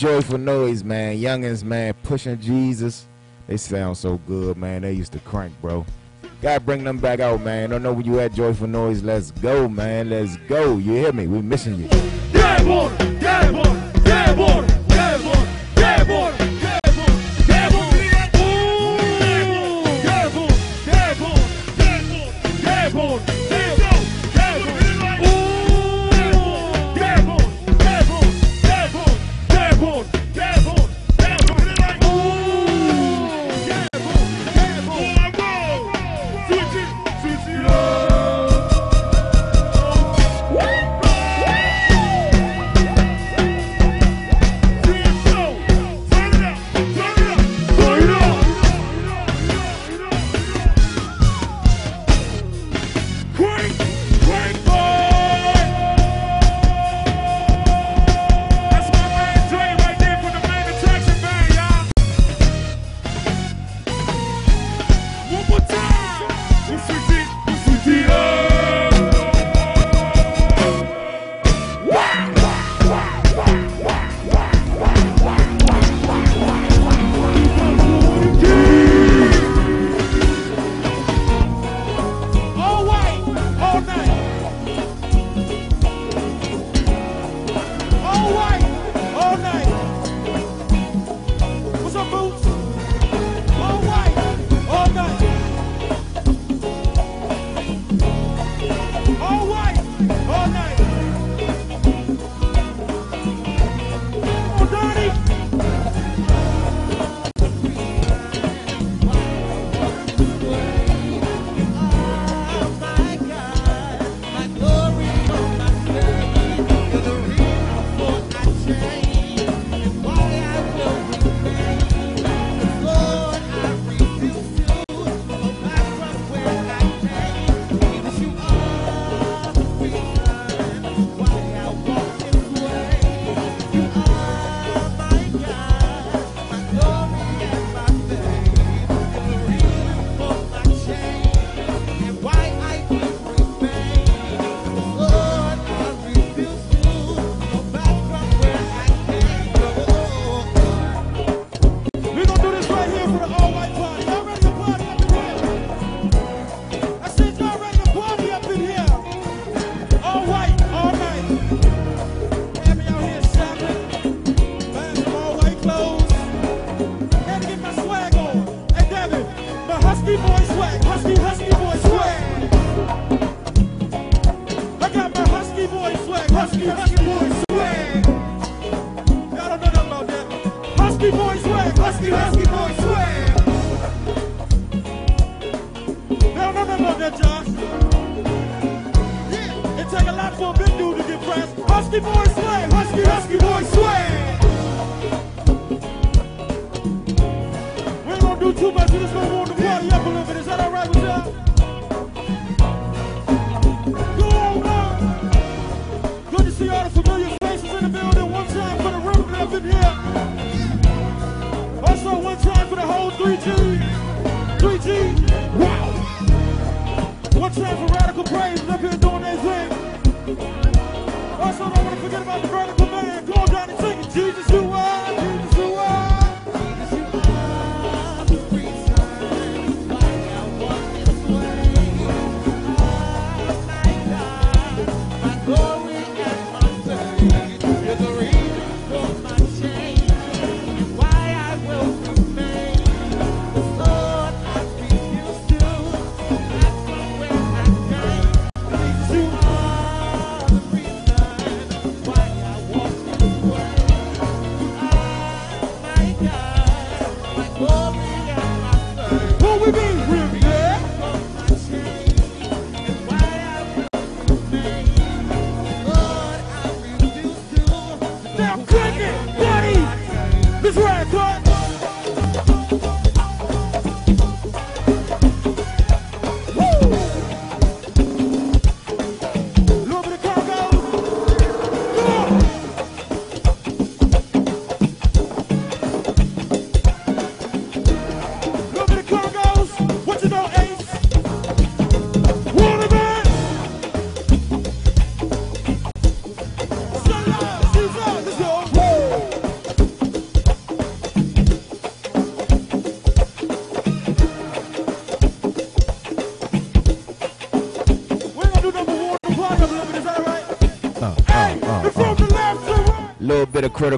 joyful 0.00 0.38
noise, 0.38 0.82
man. 0.82 1.18
Youngins, 1.18 1.62
man, 1.62 1.92
pushing 2.02 2.40
Jesus. 2.40 3.06
They 3.46 3.58
sound 3.58 3.98
so 3.98 4.16
good, 4.26 4.56
man. 4.56 4.80
They 4.80 4.92
used 4.92 5.12
to 5.12 5.18
crank, 5.18 5.52
bro. 5.60 5.84
Gotta 6.40 6.60
bring 6.60 6.84
them 6.84 6.96
back 6.96 7.20
out, 7.20 7.42
man. 7.42 7.68
Don't 7.68 7.82
know 7.82 7.92
where 7.92 8.04
you 8.04 8.18
at, 8.18 8.32
joyful 8.32 8.66
noise. 8.66 9.02
Let's 9.02 9.30
go, 9.30 9.68
man. 9.68 10.08
Let's 10.08 10.38
go. 10.48 10.78
You 10.78 10.92
hear 10.92 11.12
me? 11.12 11.26
We 11.26 11.42
missing 11.42 11.76
you. 11.76 11.88
Yeah, 12.32 12.62
boy. 12.62 12.90
Yeah, 13.20 13.52
boy. 13.52 14.02
Yeah, 14.06 14.34
boy. 14.34 14.59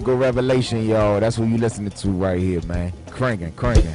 Lyrical 0.03 0.21
Revelation, 0.21 0.85
y'all. 0.89 1.21
That's 1.21 1.39
what 1.39 1.49
you 1.49 1.59
listening 1.59 1.91
to 1.91 2.09
right 2.09 2.41
here, 2.41 2.61
man. 2.63 2.93
Cranking, 3.11 3.53
cranking. 3.53 3.95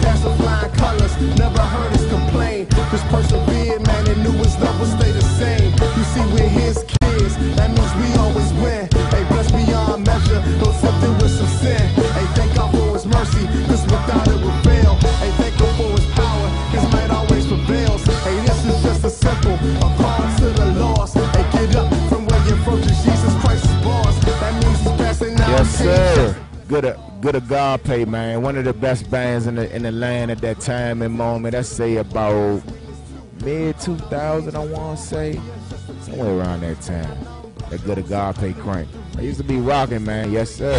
That's 0.00 0.24
a 0.24 0.45
Agape, 27.48 28.08
man, 28.08 28.42
one 28.42 28.56
of 28.56 28.64
the 28.64 28.72
best 28.72 29.08
bands 29.08 29.46
in 29.46 29.54
the 29.54 29.72
in 29.74 29.84
the 29.84 29.92
land 29.92 30.32
at 30.32 30.38
that 30.38 30.58
time 30.58 31.00
and 31.00 31.14
moment. 31.14 31.54
I 31.54 31.62
say 31.62 31.96
about 31.96 32.60
mid 33.44 33.78
2000, 33.78 34.56
I 34.56 34.58
want 34.64 34.98
to 34.98 35.04
say, 35.04 35.40
somewhere 36.00 36.38
around 36.38 36.62
that 36.62 36.80
time. 36.80 37.16
That 37.70 37.84
good 37.84 37.98
Agape 37.98 38.58
crank. 38.58 38.88
I 39.16 39.20
used 39.20 39.38
to 39.38 39.44
be 39.44 39.58
rocking, 39.58 40.04
man. 40.04 40.32
Yes, 40.32 40.50
sir. 40.50 40.74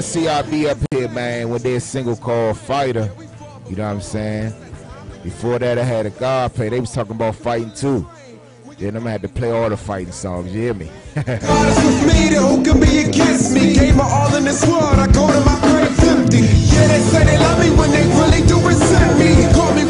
got 0.00 0.44
CRB 0.44 0.66
up 0.66 0.78
here, 0.90 1.08
man, 1.08 1.50
with 1.50 1.62
their 1.62 1.78
single 1.78 2.16
called 2.16 2.56
Fighter. 2.56 3.10
You 3.68 3.76
know 3.76 3.84
what 3.84 3.90
I'm 3.90 4.00
saying? 4.00 4.54
Before 5.22 5.58
that, 5.58 5.78
I 5.78 5.82
had 5.82 6.06
a 6.06 6.10
God 6.10 6.54
play. 6.54 6.70
They 6.70 6.80
was 6.80 6.92
talking 6.92 7.12
about 7.12 7.34
fighting 7.34 7.72
too. 7.74 8.08
Then 8.78 8.96
I'm 8.96 9.04
had 9.04 9.20
to 9.22 9.28
play 9.28 9.50
all 9.50 9.68
the 9.68 9.76
fighting 9.76 10.12
songs. 10.12 10.54
You 10.54 10.60
hear 10.62 10.74
me? 10.74 10.86
Who 11.16 12.64
can 12.64 12.80
be 12.80 13.00
against 13.00 13.52
me? 13.52 13.74
Gave 13.74 13.96
my 13.96 14.04
all 14.04 14.34
in 14.36 14.44
this 14.44 14.66
world, 14.66 14.98
I 14.98 15.06
go 15.12 15.26
to 15.26 15.40
my 15.44 15.60
grave 15.60 16.00
empty. 16.08 16.38
Yeah, 16.38 16.86
they 16.88 17.00
say 17.00 17.24
they 17.24 17.36
love 17.36 17.60
me 17.60 17.68
when 17.76 17.90
they 17.90 18.06
really 18.16 18.46
do 18.46 18.56
resent 18.66 19.18
me. 19.18 19.52
Call 19.52 19.74
me 19.74 19.84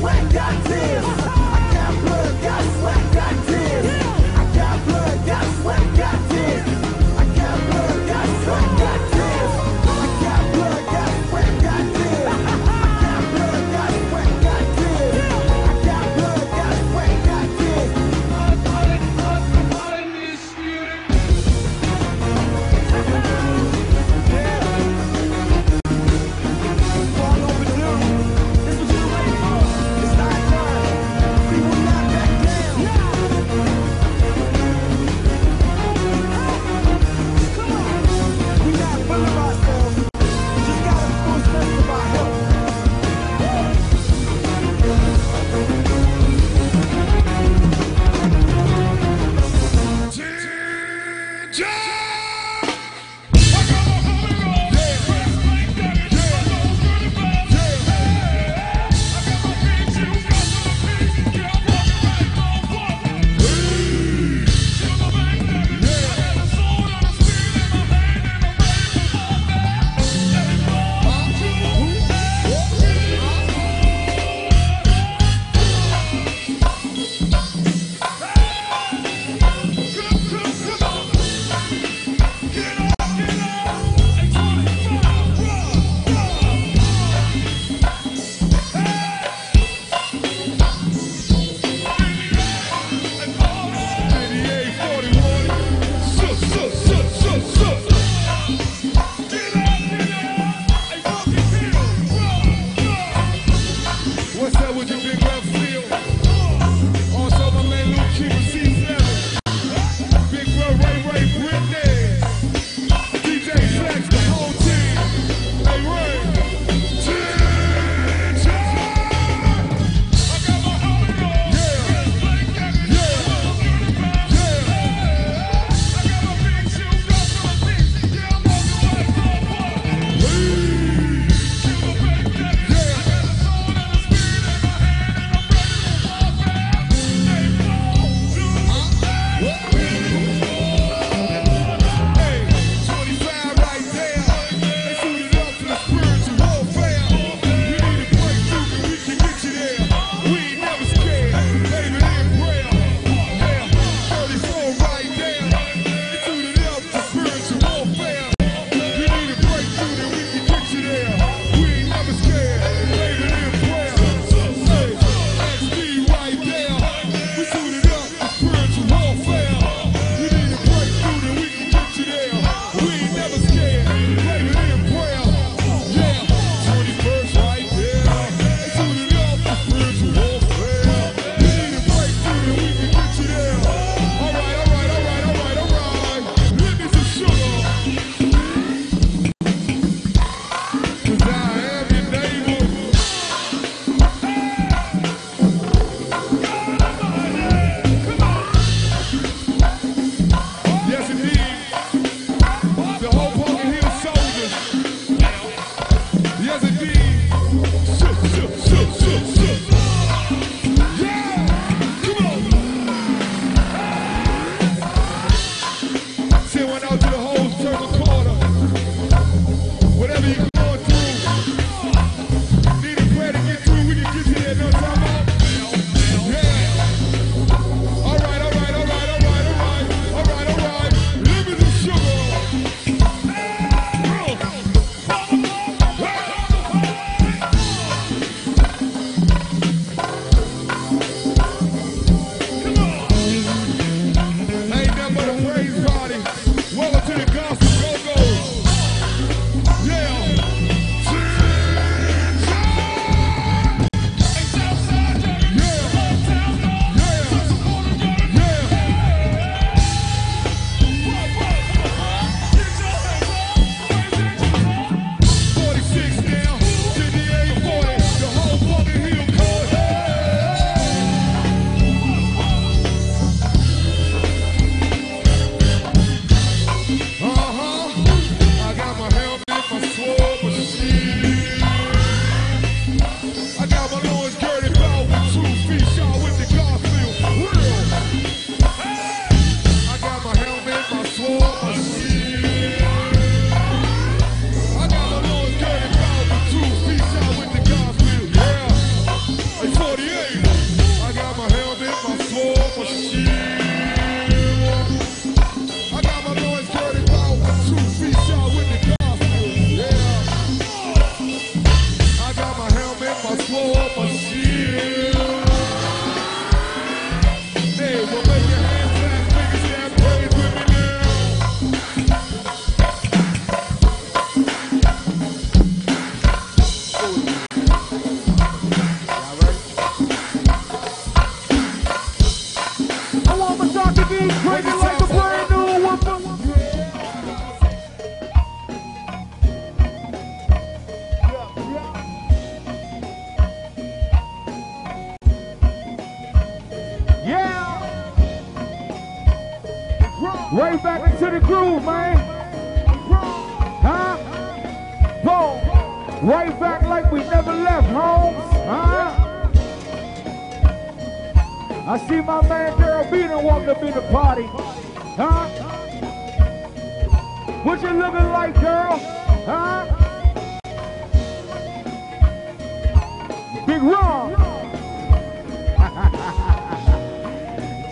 Wait. 0.00 0.29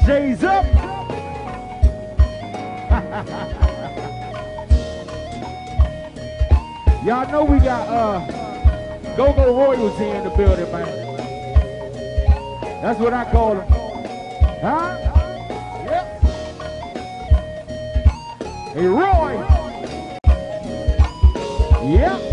Up. 0.09 0.15
Y'all 7.05 7.31
know 7.31 7.45
we 7.45 7.59
got 7.59 7.87
uh 7.89 8.21
Go-Go 9.19 9.55
Royals 9.55 9.99
here 9.99 10.15
in 10.15 10.25
the 10.25 10.31
building, 10.31 10.73
man. 10.73 10.87
That's 12.81 12.99
what 12.99 13.13
I 13.13 13.31
call 13.31 13.57
them. 13.57 13.69
Huh? 14.63 14.97
Yep. 15.85 16.23
Hey, 18.73 18.87
Roy. 18.87 19.45
Yep. 21.87 22.28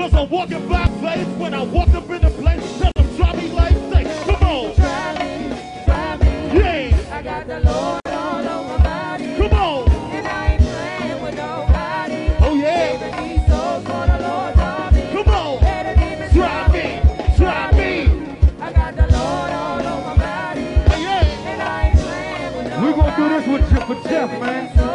Cause 0.00 0.14
I'm 0.14 0.30
walking 0.30 0.66
by 0.66 0.86
faith 1.02 1.28
when 1.36 1.52
I 1.52 1.62
walk 1.62 1.88
up 1.90 2.08
in 2.08 2.22
the 2.22 2.30
place. 2.30 2.78
Tell 2.78 2.90
them, 2.94 3.16
try 3.18 3.36
me 3.36 3.52
like 3.52 3.74
they. 3.90 4.04
Come 4.24 4.42
on. 4.48 4.74
Try 4.74 5.12
me, 5.20 5.84
try 5.84 6.16
me. 6.16 6.58
Yeah. 6.58 7.16
I 7.18 7.22
got 7.22 7.46
the 7.46 7.60
Lord 7.60 8.00
all 8.06 8.48
over 8.48 8.78
my 8.78 8.82
body. 8.82 9.36
Come 9.36 9.52
on. 9.52 9.90
And 9.90 10.26
I 10.26 10.52
ain't 10.52 10.62
playing 10.62 11.22
with 11.22 11.36
nobody. 11.36 12.32
Oh, 12.40 12.54
yeah. 12.54 12.96
Baby, 12.96 13.28
he's 13.28 13.46
so 13.46 13.82
the 14.06 14.18
me. 14.90 15.02
Come 15.12 15.28
on. 15.28 15.60
Me, 15.92 16.28
me. 17.76 18.36
I 18.58 18.72
got 18.72 18.96
the 18.96 19.02
Lord 19.02 19.50
all 19.52 19.80
over 19.80 20.16
my 20.16 20.16
body. 20.16 20.64
Oh, 20.64 20.98
yeah. 20.98 21.50
And 21.50 21.60
I 21.60 21.88
ain't 21.88 21.98
playing 22.00 22.56
with 22.56 22.66
nobody. 22.72 22.86
We're 22.86 22.96
do 23.16 23.28
this 23.28 23.46
with, 23.46 23.88
with 23.90 24.04
Jeff, 24.04 24.30
man. 24.40 24.89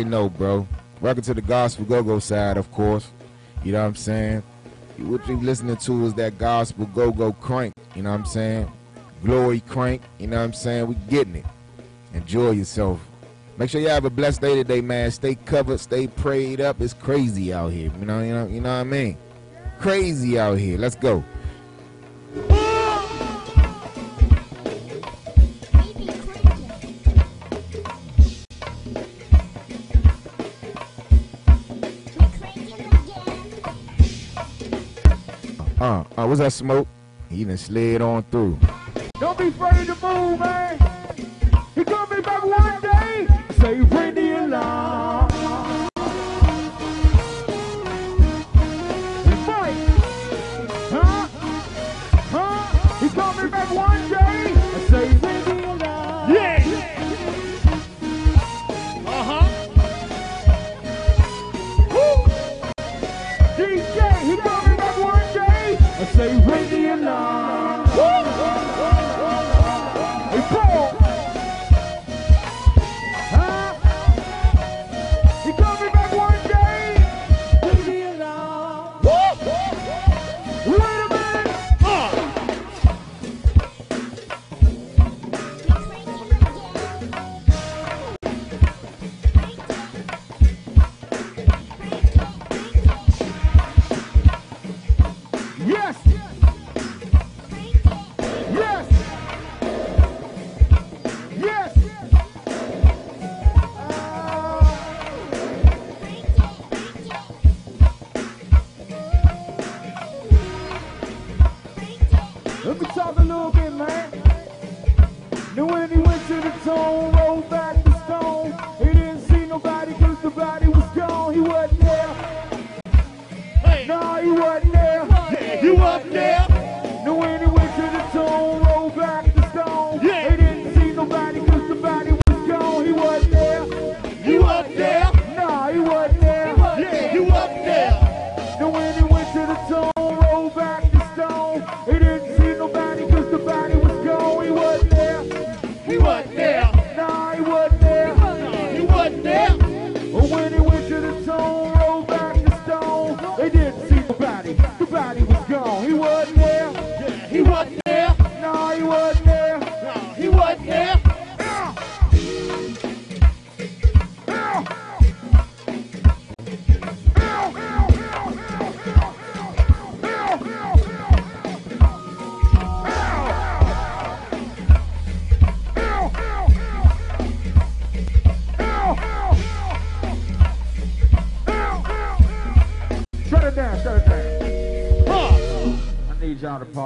already 0.00 0.10
know, 0.10 0.30
bro. 0.30 0.66
Welcome 1.02 1.22
to 1.24 1.34
the 1.34 1.42
Gospel 1.42 1.84
Go 1.84 2.02
Go 2.02 2.18
side, 2.20 2.56
of 2.56 2.70
course. 2.72 3.10
You 3.62 3.72
know 3.72 3.82
what 3.82 3.88
I'm 3.88 3.94
saying? 3.96 4.42
What 4.98 5.26
you 5.28 5.36
listening 5.36 5.76
to 5.76 6.06
is 6.06 6.14
that 6.14 6.38
Gospel 6.38 6.86
Go 6.86 7.10
Go 7.10 7.32
crank. 7.34 7.74
You 7.94 8.02
know 8.02 8.10
what 8.10 8.20
I'm 8.20 8.26
saying? 8.26 8.72
Glory 9.22 9.60
crank. 9.60 10.02
You 10.18 10.28
know 10.28 10.38
what 10.38 10.44
I'm 10.44 10.52
saying? 10.54 10.86
We 10.86 10.94
getting 11.10 11.36
it. 11.36 11.44
Enjoy 12.14 12.52
yourself. 12.52 13.00
Make 13.58 13.68
sure 13.68 13.80
you 13.80 13.88
have 13.88 14.06
a 14.06 14.10
blessed 14.10 14.40
day 14.40 14.54
today, 14.54 14.80
man. 14.80 15.10
Stay 15.10 15.34
covered, 15.34 15.80
stay 15.80 16.06
prayed 16.06 16.62
up. 16.62 16.80
It's 16.80 16.94
crazy 16.94 17.52
out 17.52 17.72
here. 17.72 17.90
You 18.00 18.06
know, 18.06 18.22
you 18.22 18.32
know, 18.32 18.46
you 18.46 18.60
know 18.62 18.70
what 18.70 18.80
I 18.80 18.84
mean? 18.84 19.18
Crazy 19.78 20.38
out 20.38 20.58
here. 20.58 20.78
Let's 20.78 20.96
go. 20.96 21.22
Uh, 36.18 36.26
was 36.26 36.38
that 36.38 36.52
smoke? 36.52 36.86
He 37.28 37.44
done 37.44 37.56
slid 37.56 38.02
on 38.02 38.22
through. 38.24 38.58
Don't 39.20 39.38
be 39.38 39.48
afraid 39.48 39.86
to 39.86 39.94
move, 40.02 40.40
man. 40.40 40.78
He 41.74 41.84
gonna 41.84 42.22
back 42.22 42.44
one 42.44 42.80
day. 42.82 43.28
Say, 43.58 43.80
Brittany. 43.82 44.19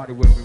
party 0.06 0.12
with 0.12 0.36
me. 0.36 0.43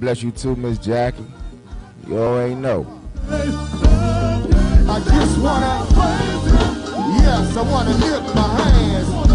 Bless 0.00 0.22
you 0.22 0.30
too, 0.30 0.54
Miss 0.54 0.78
Jackie. 0.78 1.26
You 2.06 2.18
already 2.18 2.54
know. 2.54 2.86
I 3.28 5.00
just 5.00 5.38
wanna, 5.40 5.86
yes, 7.20 7.56
I 7.56 7.62
wanna 7.62 7.90
lift 7.90 8.34
my 8.34 8.48
hands. 8.60 9.27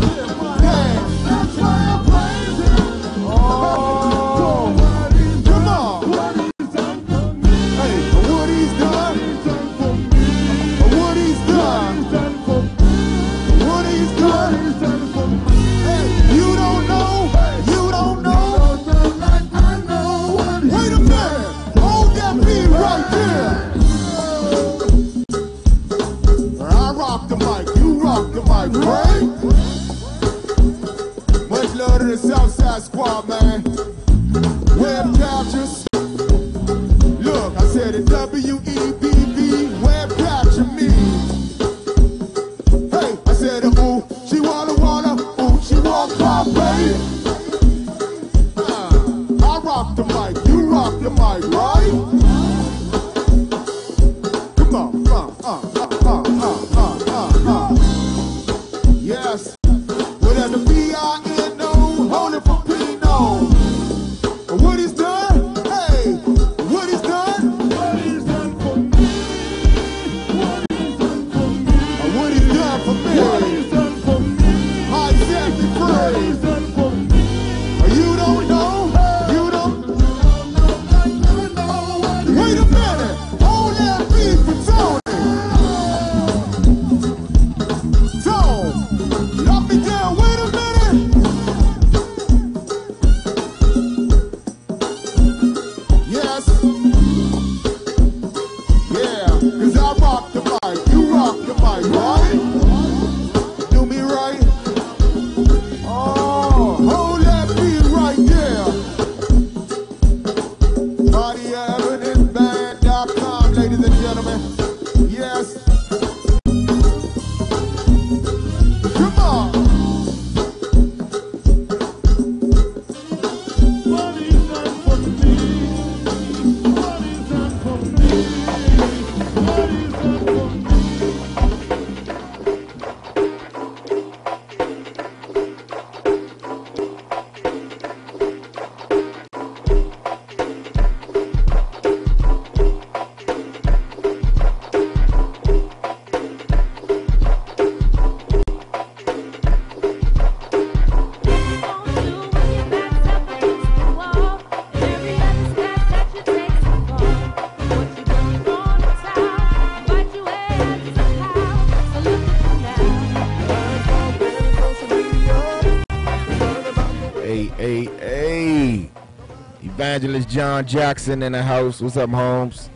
Evangelist 169.94 170.28
John 170.28 170.66
Jackson 170.66 171.22
in 171.22 171.34
the 171.34 171.44
house. 171.44 171.80
What's 171.80 171.98
up, 171.98 172.10
Holmes? 172.10 172.72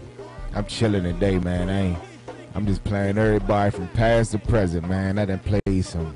I'm 0.54 0.68
chilling 0.68 1.02
today, 1.02 1.40
man. 1.40 1.68
I 1.68 1.80
ain't. 1.80 2.00
I'm 2.54 2.68
just 2.68 2.84
playing 2.84 3.18
everybody 3.18 3.72
from 3.72 3.88
past 3.88 4.34
to 4.34 4.38
present, 4.38 4.88
man. 4.88 5.18
I 5.18 5.26
done 5.26 5.40
played 5.40 5.84
some 5.84 6.16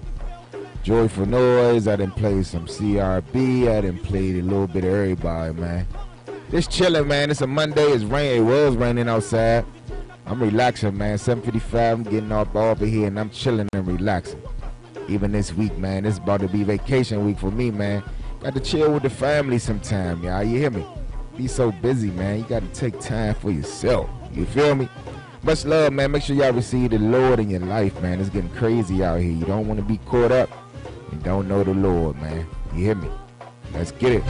Joyful 0.84 1.26
Noise. 1.26 1.88
I 1.88 1.96
done 1.96 2.12
played 2.12 2.46
some 2.46 2.68
CRB. 2.68 3.68
I 3.68 3.82
done 3.82 3.98
played 3.98 4.36
a 4.36 4.44
little 4.44 4.68
bit 4.68 4.84
of 4.84 4.94
everybody, 4.94 5.60
man. 5.60 5.88
Just 6.52 6.70
chilling, 6.70 7.08
man. 7.08 7.32
It's 7.32 7.42
a 7.42 7.48
Monday. 7.48 7.88
It's 7.88 8.04
rain. 8.04 8.38
It 8.40 8.46
was 8.46 8.76
raining 8.76 9.10
outside. 9.10 9.66
I'm 10.28 10.40
relaxing, 10.40 10.96
man. 10.96 11.18
7:55. 11.18 11.94
I'm 11.94 12.04
getting 12.04 12.32
off 12.32 12.56
over 12.56 12.86
here 12.86 13.08
and 13.08 13.20
I'm 13.20 13.32
chilling 13.32 13.68
and 13.74 13.88
relaxing. 13.88 14.40
Even 15.08 15.32
this 15.32 15.52
week, 15.52 15.76
man. 15.80 16.06
It's 16.06 16.20
about 16.20 16.42
to 16.42 16.48
be 16.48 16.64
vacation 16.64 17.26
week 17.26 17.40
for 17.40 17.50
me, 17.50 17.72
man. 17.72 18.04
Got 18.42 18.56
to 18.56 18.60
chill 18.60 18.92
with 18.92 19.04
the 19.04 19.10
family 19.10 19.60
sometime, 19.60 20.24
y'all. 20.24 20.44
You 20.44 20.58
hear 20.58 20.72
me? 20.72 20.84
Be 21.38 21.48
so 21.48 21.72
busy, 21.72 22.10
man. 22.10 22.40
You 22.40 22.46
got 22.46 22.64
to 22.64 22.68
take 22.70 23.00
time 23.00 23.36
for 23.36 23.52
yourself. 23.52 24.10
You 24.34 24.46
feel 24.46 24.74
me? 24.74 24.90
Much 25.44 25.64
love, 25.64 25.94
man. 25.94 26.10
Make 26.10 26.24
sure 26.24 26.36
y'all 26.36 26.52
receive 26.52 26.90
the 26.90 26.98
Lord 26.98 27.40
in 27.40 27.52
your 27.52 27.60
life, 27.60 28.02
man. 28.02 28.20
It's 28.20 28.30
getting 28.30 28.50
crazy 28.50 29.04
out 29.04 29.20
here. 29.20 29.32
You 29.32 29.46
don't 29.46 29.68
want 29.68 29.80
to 29.80 29.86
be 29.86 29.98
caught 30.08 30.32
up 30.32 30.50
and 31.12 31.22
don't 31.24 31.48
know 31.48 31.64
the 31.64 31.76
Lord, 31.76 32.20
man. 32.20 32.48
You 32.74 32.86
hear 32.86 32.96
me? 32.96 33.10
Let's 33.74 33.92
get 33.92 34.14
it. 34.14 34.24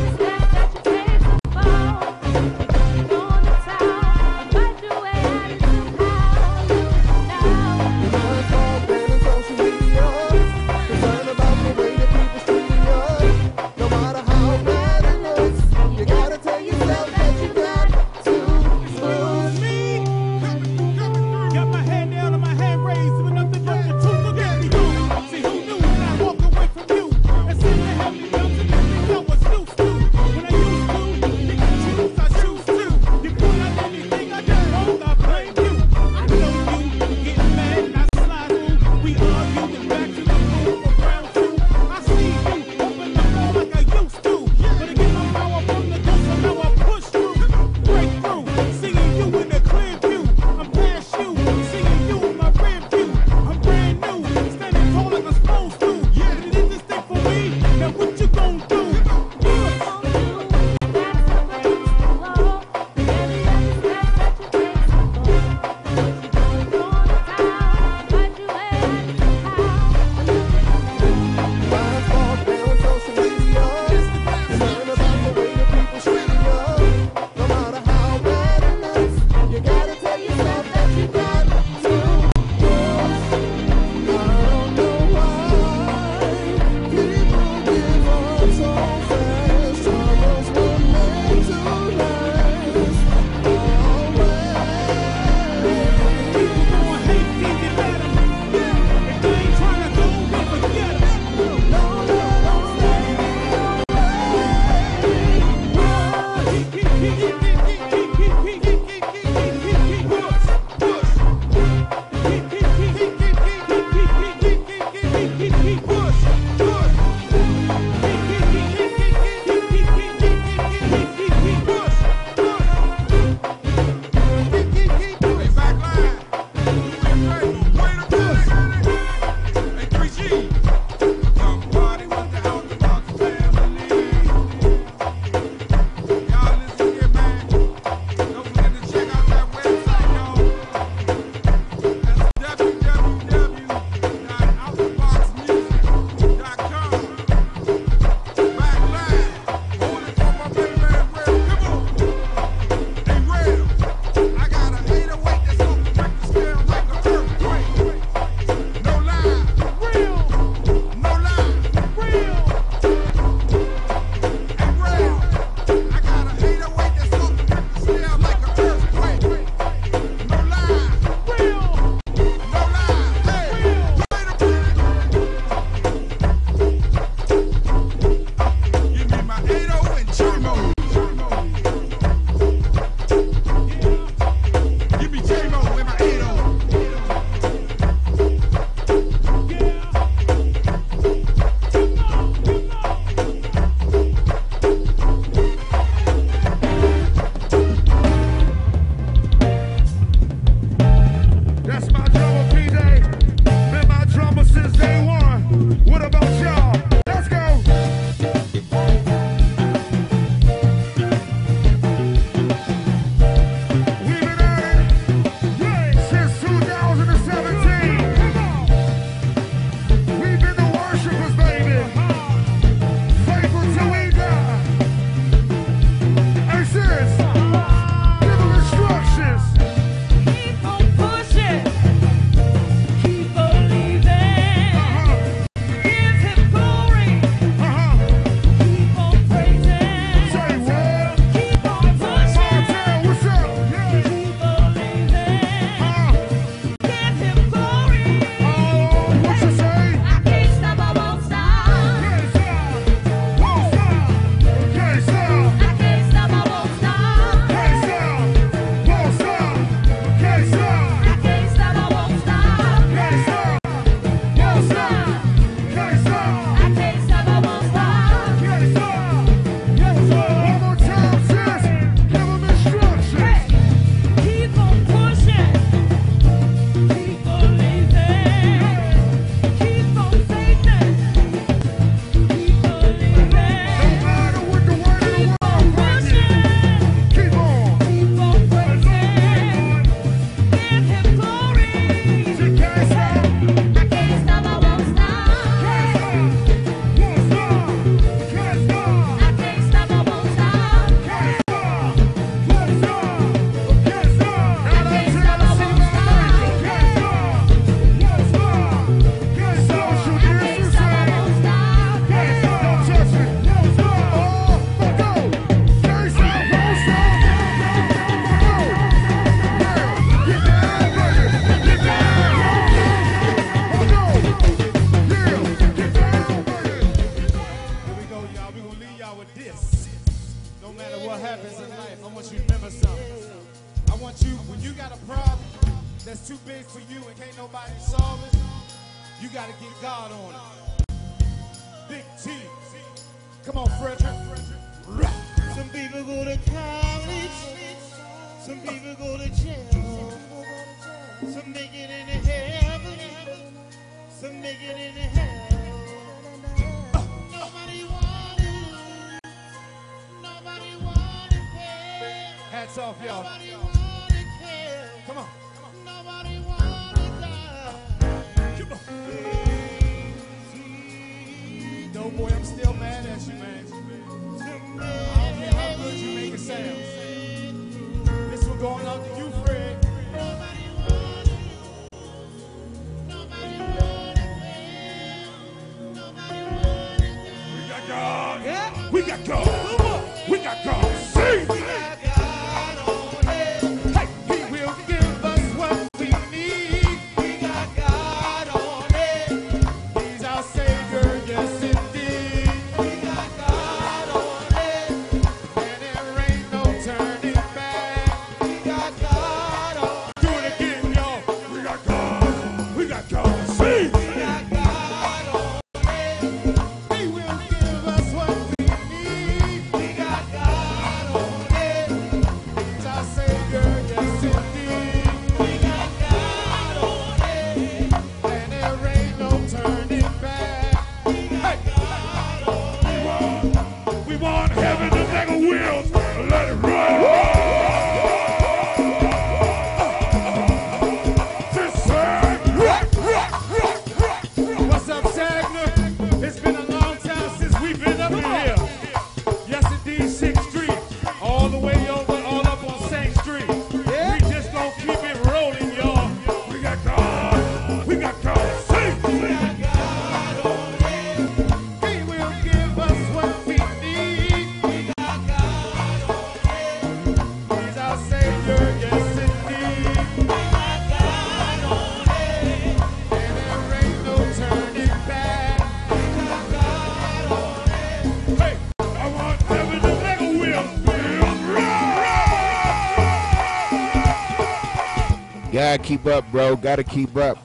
gotta 485.78 485.84
keep 485.84 486.06
up, 486.06 486.30
bro. 486.32 486.58
Gotta 486.58 486.84
keep 486.84 487.16
up. 487.16 487.38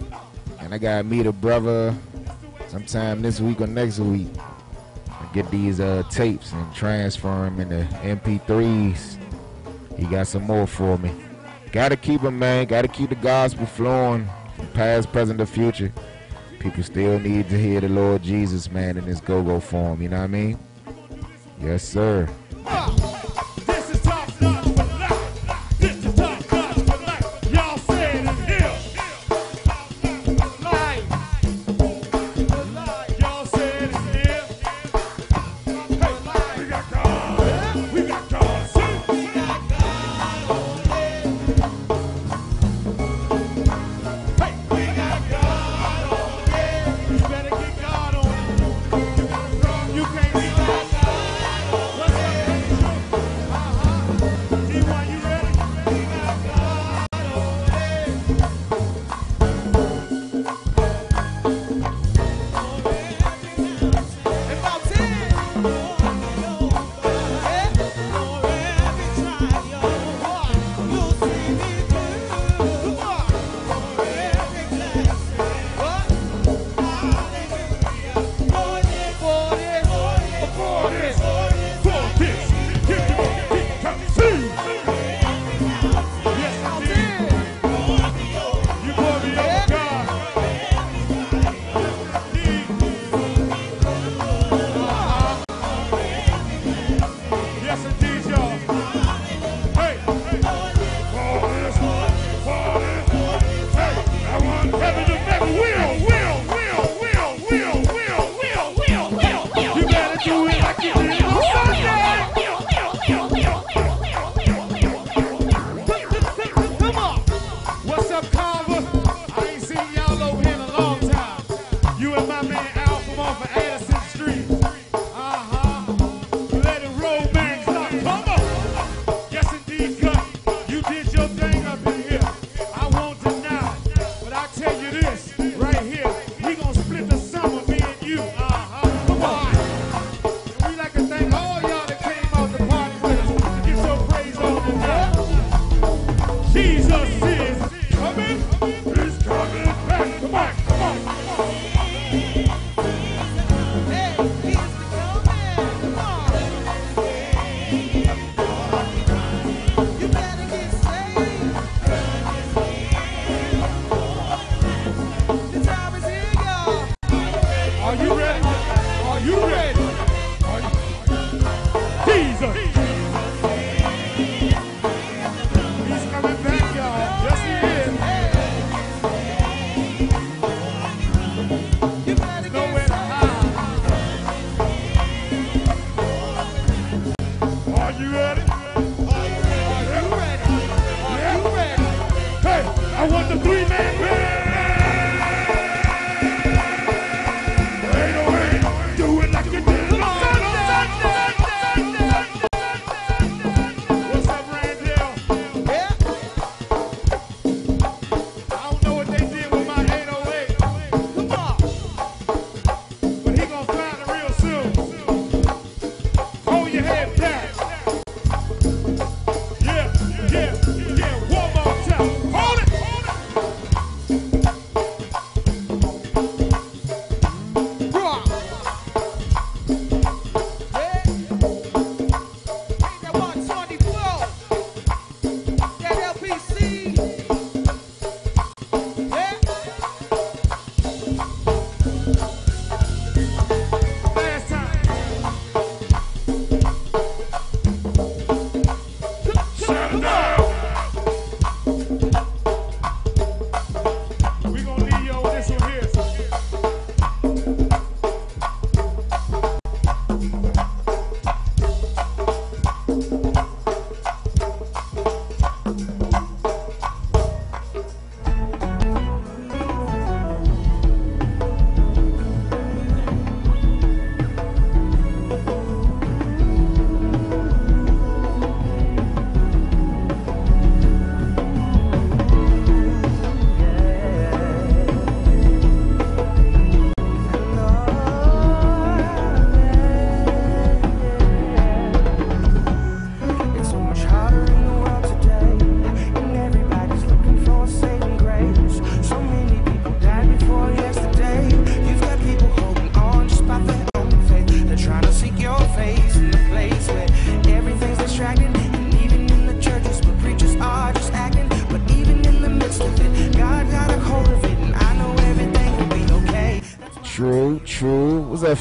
And 0.59 0.74
I 0.74 0.78
gotta 0.78 1.05
meet 1.05 1.27
a 1.27 1.32
brother 1.32 1.94
sometime 2.66 3.23
this 3.23 3.40
week 3.40 3.61
or 3.61 3.69
next 3.69 4.01
week. 4.01 4.27
I 5.09 5.28
get 5.32 5.48
these 5.53 5.78
uh, 5.78 6.03
tapes 6.11 6.53
and 6.53 6.74
transfer 6.74 7.28
them 7.28 7.61
into 7.61 7.85
MP3s. 8.03 9.16
He 9.97 10.07
got 10.07 10.27
some 10.27 10.43
more 10.43 10.66
for 10.66 10.98
me. 10.98 11.12
Gotta 11.70 11.97
keep 11.97 12.23
them, 12.23 12.36
man. 12.40 12.66
Gotta 12.66 12.89
keep 12.89 13.11
the 13.11 13.15
gospel 13.15 13.65
flowing 13.65 14.28
from 14.57 14.66
past, 14.69 15.12
present, 15.12 15.39
the 15.39 15.47
future. 15.47 15.93
People 16.59 16.82
still 16.82 17.20
need 17.20 17.48
to 17.48 17.57
hear 17.57 17.81
the 17.81 17.89
Lord 17.89 18.24
Jesus, 18.24 18.69
man, 18.73 18.97
in 18.97 19.05
his 19.05 19.20
go-go 19.20 19.61
form. 19.61 20.03
You 20.03 20.09
know 20.09 20.19
what 20.19 20.24
I 20.24 20.27
mean? 20.27 20.59
Yes, 21.61 21.85
sir. 21.85 22.28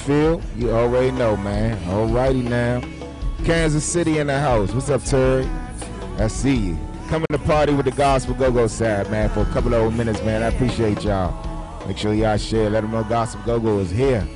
Phil? 0.05 0.39
You 0.55 0.69
already 0.69 1.09
know, 1.09 1.35
man. 1.35 1.77
Alrighty 1.85 2.43
now. 2.43 2.79
Kansas 3.43 3.83
City 3.83 4.19
in 4.19 4.27
the 4.27 4.39
house. 4.39 4.71
What's 4.71 4.91
up, 4.91 5.03
Terry? 5.03 5.49
I 6.19 6.27
see 6.27 6.55
you. 6.55 6.79
Coming 7.07 7.25
to 7.31 7.39
party 7.39 7.73
with 7.73 7.85
the 7.85 7.91
Gospel 7.91 8.35
Go 8.35 8.51
Go 8.51 8.67
side, 8.67 9.09
man, 9.09 9.29
for 9.29 9.41
a 9.41 9.45
couple 9.45 9.73
of 9.73 9.95
minutes, 9.95 10.21
man. 10.21 10.43
I 10.43 10.47
appreciate 10.47 11.03
y'all. 11.03 11.33
Make 11.87 11.97
sure 11.97 12.13
y'all 12.13 12.37
share. 12.37 12.69
Let 12.69 12.81
them 12.81 12.91
know 12.91 13.03
Gospel 13.03 13.41
Go 13.45 13.59
Go 13.59 13.79
is 13.79 13.89
here. 13.89 14.27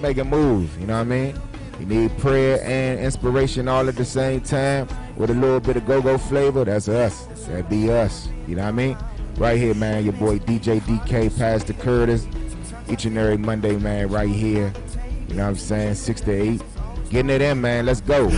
Make 0.00 0.16
a 0.16 0.24
move, 0.24 0.78
you 0.80 0.86
know 0.86 0.94
what 0.94 1.00
I 1.00 1.04
mean? 1.04 1.40
You 1.78 1.84
need 1.84 2.16
prayer 2.16 2.62
and 2.64 2.98
inspiration 2.98 3.68
all 3.68 3.86
at 3.90 3.96
the 3.96 4.04
same 4.04 4.40
time 4.40 4.88
with 5.16 5.28
a 5.28 5.34
little 5.34 5.60
bit 5.60 5.76
of 5.76 5.86
go-go 5.86 6.16
flavor. 6.16 6.64
That's 6.64 6.88
us. 6.88 7.26
That 7.48 7.68
be 7.68 7.90
us. 7.90 8.28
You 8.46 8.56
know 8.56 8.62
what 8.62 8.68
I 8.68 8.72
mean? 8.72 8.98
Right 9.36 9.58
here, 9.58 9.74
man. 9.74 10.04
Your 10.04 10.14
boy 10.14 10.38
DJ 10.38 10.80
DK, 10.80 11.36
Pastor 11.36 11.74
Curtis. 11.74 12.26
Each 12.88 13.04
and 13.04 13.18
every 13.18 13.36
Monday, 13.36 13.76
man, 13.76 14.08
right 14.08 14.28
here. 14.28 14.72
You 15.36 15.42
know 15.42 15.48
what 15.48 15.50
I'm 15.50 15.56
saying? 15.56 15.94
Six 15.96 16.22
to 16.22 16.32
eight. 16.32 16.62
Getting 17.10 17.28
it 17.28 17.42
in, 17.42 17.60
man. 17.60 17.84
Let's 17.84 18.00
go. 18.00 18.30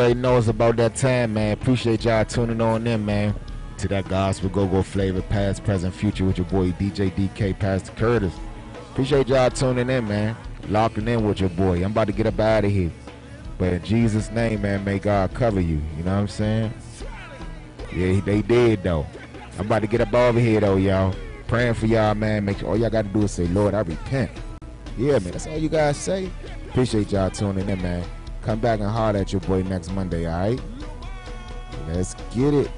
Already 0.00 0.18
know 0.18 0.38
it's 0.38 0.48
about 0.48 0.76
that 0.76 0.94
time, 0.94 1.34
man. 1.34 1.52
Appreciate 1.52 2.04
y'all 2.04 2.24
tuning 2.24 2.60
on 2.60 2.86
in, 2.86 3.04
man. 3.04 3.34
To 3.78 3.88
that 3.88 4.08
gospel 4.08 4.48
go 4.48 4.66
go 4.66 4.82
flavor, 4.82 5.20
past, 5.22 5.62
present, 5.62 5.94
future 5.94 6.24
with 6.24 6.38
your 6.38 6.46
boy 6.46 6.70
DJ 6.72 7.10
DK, 7.12 7.58
Pastor 7.58 7.92
Curtis. 7.92 8.32
Appreciate 8.92 9.28
y'all 9.28 9.50
tuning 9.50 9.90
in, 9.90 10.08
man. 10.08 10.36
Locking 10.68 11.06
in 11.06 11.26
with 11.26 11.40
your 11.40 11.50
boy. 11.50 11.84
I'm 11.84 11.92
about 11.92 12.06
to 12.06 12.12
get 12.12 12.26
up 12.26 12.38
out 12.40 12.64
of 12.64 12.70
here. 12.70 12.90
But 13.58 13.74
in 13.74 13.82
Jesus' 13.82 14.30
name, 14.30 14.62
man, 14.62 14.84
may 14.84 14.98
God 14.98 15.34
cover 15.34 15.60
you. 15.60 15.82
You 15.96 16.02
know 16.04 16.14
what 16.14 16.20
I'm 16.20 16.28
saying? 16.28 16.72
Yeah, 17.94 18.20
they 18.20 18.40
did 18.40 18.82
though. 18.82 19.06
I'm 19.58 19.66
about 19.66 19.82
to 19.82 19.86
get 19.86 20.00
up 20.00 20.14
over 20.14 20.40
here 20.40 20.60
though, 20.60 20.76
y'all. 20.76 21.14
Praying 21.46 21.74
for 21.74 21.86
y'all, 21.86 22.14
man. 22.14 22.46
Make 22.46 22.58
sure 22.58 22.70
all 22.70 22.76
y'all 22.78 22.88
got 22.88 23.02
to 23.02 23.08
do 23.08 23.22
is 23.22 23.32
say, 23.32 23.46
Lord, 23.48 23.74
I 23.74 23.80
repent. 23.80 24.30
Yeah, 24.96 25.18
man, 25.18 25.32
that's 25.32 25.46
all 25.46 25.58
you 25.58 25.68
guys 25.68 25.98
say. 25.98 26.30
Appreciate 26.68 27.12
y'all 27.12 27.30
tuning 27.30 27.68
in, 27.68 27.82
man. 27.82 28.04
Come 28.42 28.58
back 28.58 28.80
and 28.80 28.88
holler 28.88 29.18
at 29.18 29.32
your 29.32 29.40
boy 29.42 29.62
next 29.62 29.92
Monday, 29.92 30.26
all 30.26 30.40
right? 30.40 30.60
Let's 31.88 32.14
get 32.34 32.54
it. 32.54 32.70